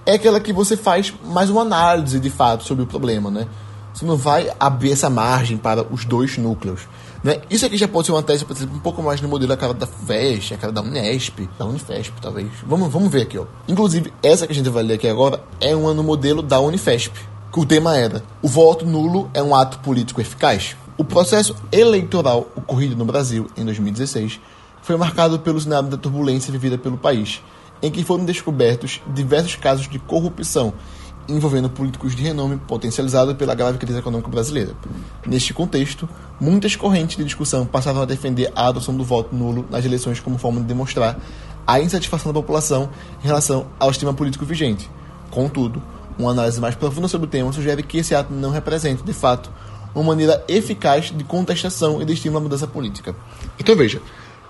é 0.06 0.14
aquela 0.14 0.40
que 0.40 0.52
você 0.52 0.76
faz 0.76 1.14
mais 1.24 1.50
uma 1.50 1.62
análise 1.62 2.20
de 2.20 2.30
fato 2.30 2.64
sobre 2.64 2.84
o 2.84 2.88
problema, 2.88 3.32
né? 3.32 3.48
Você 3.94 4.06
não 4.06 4.18
vai 4.18 4.52
abrir 4.60 4.92
essa 4.92 5.10
margem 5.10 5.56
para 5.56 5.84
os 5.84 6.04
dois 6.04 6.38
núcleos. 6.38 6.82
Né? 7.24 7.42
Isso 7.50 7.66
aqui 7.66 7.78
já 7.78 7.88
pode 7.88 8.08
ser 8.08 8.12
uma 8.12 8.22
tese, 8.22 8.44
por 8.44 8.56
exemplo, 8.56 8.76
um 8.76 8.80
pouco 8.80 9.02
mais 9.02 9.22
no 9.22 9.30
modelo 9.30 9.54
a 9.54 9.58
cara 9.58 9.74
da 9.74 9.88
FEST, 9.88 10.54
a 10.54 10.58
cara 10.58 10.74
da 10.74 10.82
Unesp, 10.82 11.48
da 11.58 11.66
Unifesp, 11.66 12.14
talvez. 12.22 12.50
Vamos, 12.68 12.92
vamos 12.92 13.10
ver 13.10 13.22
aqui, 13.22 13.38
ó. 13.38 13.46
Inclusive, 13.68 14.12
essa 14.22 14.46
que 14.46 14.52
a 14.52 14.56
gente 14.56 14.70
vai 14.70 14.84
ler 14.84 14.96
aqui 14.96 15.08
agora 15.08 15.42
é 15.62 15.74
uma 15.74 15.94
no 15.94 16.04
modelo 16.04 16.42
da 16.42 16.60
Unifesp. 16.60 17.14
Que 17.52 17.60
o 17.60 17.66
tema 17.66 17.96
era: 17.96 18.24
o 18.42 18.48
voto 18.48 18.86
nulo 18.86 19.30
é 19.34 19.42
um 19.42 19.56
ato 19.56 19.80
político 19.80 20.20
eficaz? 20.20 20.76
O 20.96 21.04
processo 21.04 21.56
eleitoral 21.72 22.48
ocorrido 22.56 22.96
no 22.96 23.04
Brasil 23.04 23.48
em 23.58 23.66
2016 23.66 24.40
foi 24.84 24.96
marcado 24.96 25.40
pelo 25.40 25.60
cenário 25.60 25.90
da 25.90 25.98
turbulência 25.98 26.52
vivida 26.52 26.78
pelo 26.78 26.98
país, 26.98 27.42
em 27.82 27.90
que 27.90 28.04
foram 28.04 28.24
descobertos 28.24 29.02
diversos 29.08 29.56
casos 29.56 29.90
de 29.90 29.98
corrupção 29.98 30.72
envolvendo 31.28 31.70
políticos 31.70 32.16
de 32.16 32.22
renome 32.22 32.58
potencializado 32.68 33.34
pela 33.34 33.56
grave 33.56 33.80
crise 33.80 33.98
econômica 33.98 34.30
brasileira. 34.30 34.76
Neste 35.26 35.54
contexto, 35.54 36.08
muitas 36.40 36.76
correntes 36.76 37.18
de 37.18 37.24
discussão 37.24 37.66
passavam 37.66 38.04
a 38.04 38.06
defender 38.06 38.52
a 38.56 38.68
adoção 38.68 38.96
do 38.96 39.04
voto 39.04 39.36
nulo 39.36 39.66
nas 39.72 39.86
eleições 39.86 40.20
como 40.20 40.38
forma 40.38 40.60
de 40.60 40.68
demonstrar 40.68 41.18
a 41.66 41.80
insatisfação 41.80 42.32
da 42.32 42.40
população 42.40 42.90
em 43.24 43.28
relação 43.28 43.66
ao 43.80 43.92
sistema 43.92 44.14
político 44.14 44.46
vigente. 44.46 44.92
Contudo, 45.32 45.82
uma 46.20 46.32
análise 46.32 46.60
mais 46.60 46.76
profunda 46.76 47.08
sobre 47.08 47.26
o 47.26 47.30
tema 47.30 47.52
sugere 47.52 47.82
que 47.82 47.98
esse 47.98 48.14
ato 48.14 48.34
não 48.34 48.52
representa, 48.52 49.02
de 49.02 49.14
fato, 49.14 49.50
uma 49.94 50.04
maneira 50.04 50.44
eficaz 50.48 51.12
de 51.12 51.24
contestação 51.24 52.02
e 52.02 52.06
de 52.06 52.14
estímulo 52.14 52.40
à 52.40 52.42
mudança 52.42 52.68
política. 52.68 53.16
Então 53.60 53.76
veja, 53.76 54.02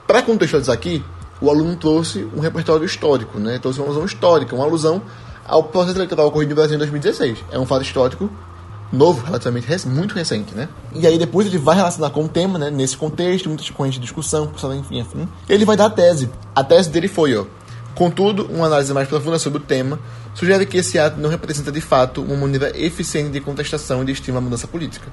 para 0.08 0.22
contextualizar 0.22 0.74
aqui, 0.74 1.04
o 1.42 1.50
aluno 1.50 1.76
trouxe 1.76 2.28
um 2.36 2.40
repertório 2.40 2.86
histórico, 2.86 3.40
né? 3.40 3.60
trouxe 3.60 3.80
uma 3.80 3.88
alusão 3.88 4.06
histórica, 4.06 4.56
uma 4.56 4.66
alusão 4.66 5.02
ao 5.46 5.64
processo 5.64 5.98
eleitoral 5.98 6.28
ocorrido 6.28 6.52
no 6.52 6.56
Brasil 6.56 6.76
em 6.76 6.80
2016. 6.80 7.40
É 7.52 7.60
um 7.60 7.66
fato 7.66 7.84
histórico 7.84 8.30
novo, 8.94 9.26
relativamente 9.26 9.68
rec 9.68 9.86
muito 9.86 10.14
recente, 10.14 10.54
né? 10.54 10.70
E 10.94 11.08
aí 11.08 11.18
depois 11.18 11.48
ele 11.48 11.58
vai 11.58 11.76
relacionar 11.76 12.12
com 12.12 12.26
o 12.26 12.30
tema, 12.30 12.60
né? 12.60 12.70
Nesse 12.70 12.96
contexto, 12.96 13.50
muitas 13.50 13.70
correntes 13.72 14.00
de 14.00 14.06
discussão, 14.06 14.52
enfim, 14.76 15.00
enfim. 15.00 15.28
Ele 15.50 15.66
vai 15.66 15.76
dar 15.76 15.88
a 15.88 15.90
tese. 15.90 16.30
A 16.56 16.64
tese 16.64 16.92
dele 16.92 17.08
foi, 17.08 17.36
ó. 17.36 17.46
Contudo, 17.96 18.48
uma 18.52 18.68
análise 18.68 18.94
mais 18.94 19.08
profunda 19.08 19.40
sobre 19.40 19.60
o 19.60 19.62
tema 19.62 20.00
sugere 20.34 20.66
que 20.66 20.78
esse 20.78 20.98
ato 20.98 21.20
não 21.20 21.30
representa 21.30 21.72
de 21.72 21.82
fato 21.82 22.22
uma 22.22 22.36
maneira 22.36 22.72
eficiente 22.78 23.32
de 23.32 23.40
contestação 23.40 24.02
e 24.02 24.06
de 24.06 24.12
estímulo 24.12 24.40
à 24.40 24.42
mudança 24.42 24.68
política. 24.68 25.08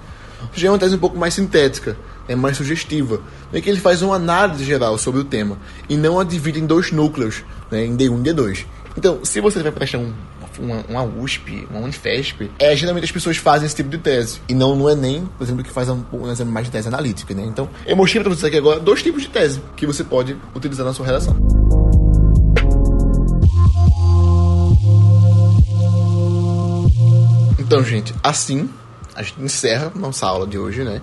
Já 0.55 0.69
é 0.69 0.71
uma 0.71 0.79
tese 0.79 0.97
um 0.97 0.99
pouco 0.99 1.19
mais 1.19 1.35
sintética, 1.35 1.97
é 2.27 2.35
mais 2.35 2.57
sugestiva, 2.57 3.21
em 3.53 3.61
que 3.61 3.69
ele 3.69 3.81
faz 3.81 4.03
uma 4.03 4.17
análise 4.17 4.65
geral 4.65 4.97
sobre 4.97 5.21
o 5.21 5.25
tema 5.25 5.59
e 5.89 5.97
não 5.97 6.19
a 6.19 6.25
divide 6.25 6.61
em 6.61 6.67
dois 6.67 6.91
núcleos, 6.91 7.45
né, 7.71 7.85
em 7.85 7.97
D1 7.97 8.27
e 8.27 8.33
D2. 8.33 8.67
Então, 8.97 9.21
se 9.23 9.41
você 9.41 9.63
vai 9.63 9.71
prestar 9.71 9.99
um, 9.99 10.13
uma, 10.59 10.85
uma 10.89 11.03
USP, 11.03 11.67
uma 11.71 11.81
Unifesp, 11.81 12.51
é, 12.59 12.75
geralmente 12.75 13.05
as 13.05 13.13
pessoas 13.13 13.37
fazem 13.37 13.67
esse 13.67 13.77
tipo 13.77 13.89
de 13.89 13.99
tese. 13.99 14.41
E 14.49 14.55
não 14.55 14.75
no 14.75 14.89
Enem, 14.89 15.29
por 15.39 15.45
exemplo, 15.45 15.63
que 15.63 15.71
faz 15.71 15.89
um, 15.89 16.03
um 16.13 16.31
exemplo 16.31 16.53
mais 16.53 16.67
de 16.67 16.73
tese 16.73 16.89
analítica, 16.89 17.35
né? 17.35 17.45
Então, 17.47 17.69
eu 17.87 17.97
mostrei 17.97 18.23
para 18.23 18.31
vocês 18.31 18.45
aqui 18.45 18.57
agora 18.57 18.81
dois 18.81 19.03
tipos 19.03 19.23
de 19.23 19.29
tese 19.29 19.61
que 19.77 19.87
você 19.87 20.03
pode 20.03 20.37
utilizar 20.55 20.85
na 20.85 20.93
sua 20.93 21.07
redação. 21.07 21.37
Então, 27.71 27.85
gente, 27.85 28.13
assim 28.21 28.69
a 29.15 29.23
gente 29.23 29.41
encerra 29.41 29.93
nossa 29.95 30.27
aula 30.27 30.45
de 30.45 30.59
hoje, 30.59 30.83
né? 30.83 31.01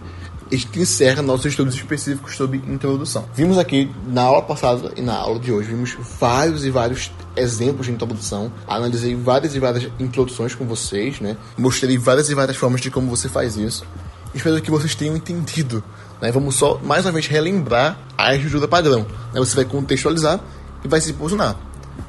a 0.52 0.54
gente 0.54 0.78
encerra 0.78 1.22
nossos 1.22 1.46
estudos 1.46 1.74
específicos 1.74 2.36
sobre 2.36 2.58
introdução. 2.58 3.24
Vimos 3.34 3.58
aqui 3.58 3.90
na 4.06 4.24
aula 4.24 4.42
passada 4.42 4.92
e 4.98 5.02
na 5.02 5.16
aula 5.16 5.40
de 5.40 5.50
hoje, 5.50 5.70
vimos 5.70 5.96
vários 6.20 6.66
e 6.66 6.70
vários 6.70 7.10
exemplos 7.38 7.86
de 7.86 7.94
introdução, 7.94 8.52
analisei 8.68 9.16
várias 9.16 9.56
e 9.56 9.62
várias 9.62 9.90
introduções 9.98 10.56
com 10.56 10.66
vocês, 10.66 11.22
né? 11.22 11.38
Mostrei 11.58 11.98
várias 11.98 12.30
e 12.30 12.36
várias 12.36 12.58
formas 12.58 12.82
de 12.82 12.92
como 12.92 13.10
você 13.10 13.30
faz 13.30 13.56
isso. 13.56 13.86
Espero 14.36 14.62
que 14.62 14.70
vocês 14.70 14.94
tenham 14.94 15.16
entendido. 15.16 15.82
Né? 16.22 16.34
Vamos 16.34 16.56
só 16.56 16.78
mais 16.84 17.06
uma 17.06 17.14
vez 17.14 17.28
relembrar 17.28 17.98
a 18.18 18.36
estrutura 18.36 18.68
padrão. 18.68 19.08
Né? 19.34 19.40
Você 19.40 19.56
vai 19.56 19.64
contextualizar 19.64 20.42
e 20.84 20.88
vai 20.90 21.00
se 21.00 21.14
posicionar. 21.14 21.56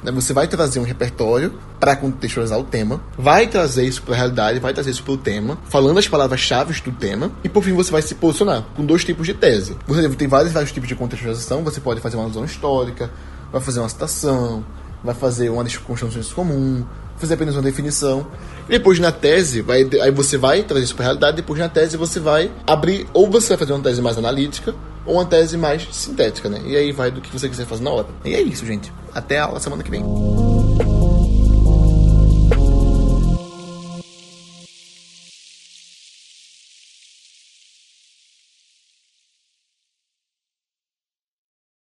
Né? 0.03 0.11
Você 0.11 0.33
vai 0.33 0.47
trazer 0.47 0.79
um 0.79 0.83
repertório 0.83 1.53
para 1.79 1.95
contextualizar 1.95 2.59
o 2.59 2.63
tema, 2.63 3.01
vai 3.17 3.47
trazer 3.47 3.85
isso 3.85 4.01
para 4.01 4.13
a 4.13 4.17
realidade, 4.17 4.59
vai 4.59 4.73
trazer 4.73 4.91
isso 4.91 5.03
para 5.03 5.13
o 5.13 5.17
tema, 5.17 5.57
falando 5.69 5.97
as 5.97 6.07
palavras-chave 6.07 6.79
do 6.81 6.91
tema, 6.91 7.31
e 7.43 7.49
por 7.49 7.63
fim 7.63 7.73
você 7.73 7.91
vai 7.91 8.01
se 8.01 8.15
posicionar 8.15 8.63
com 8.75 8.85
dois 8.85 9.03
tipos 9.03 9.25
de 9.25 9.33
tese. 9.33 9.75
Você 9.87 10.07
tem 10.09 10.27
vários, 10.27 10.51
vários 10.51 10.71
tipos 10.71 10.87
de 10.87 10.95
contextualização, 10.95 11.63
você 11.63 11.79
pode 11.81 12.01
fazer 12.01 12.17
uma 12.17 12.23
alusão 12.23 12.45
histórica, 12.45 13.09
vai 13.51 13.61
fazer 13.61 13.79
uma 13.79 13.89
citação, 13.89 14.63
vai 15.03 15.15
fazer 15.15 15.49
uma 15.49 15.63
construção 15.63 16.21
de 16.21 16.33
comum, 16.33 16.85
fazer 17.17 17.33
apenas 17.33 17.55
uma 17.55 17.61
definição. 17.61 18.25
Depois 18.67 18.99
na 18.99 19.11
tese, 19.11 19.61
vai, 19.61 19.87
aí 20.01 20.11
você 20.11 20.37
vai 20.37 20.63
trazer 20.63 20.85
isso 20.85 20.95
para 20.95 21.05
a 21.05 21.07
realidade, 21.07 21.37
depois 21.37 21.59
na 21.59 21.67
tese 21.67 21.97
você 21.97 22.19
vai 22.19 22.51
abrir, 22.65 23.07
ou 23.13 23.29
você 23.29 23.49
vai 23.49 23.57
fazer 23.57 23.73
uma 23.73 23.83
tese 23.83 24.01
mais 24.01 24.17
analítica, 24.17 24.73
ou 25.05 25.15
uma 25.15 25.25
tese 25.25 25.57
mais 25.57 25.87
sintética, 25.91 26.49
né? 26.49 26.61
E 26.65 26.75
aí 26.75 26.91
vai 26.91 27.11
do 27.11 27.21
que 27.21 27.31
você 27.31 27.47
quiser 27.49 27.65
fazer 27.65 27.83
na 27.83 27.91
hora. 27.91 28.07
E 28.23 28.33
é 28.33 28.41
isso, 28.41 28.65
gente. 28.65 28.91
Até 29.13 29.39
a 29.39 29.45
aula 29.45 29.59
semana 29.59 29.83
que 29.83 29.91
vem. 29.91 30.48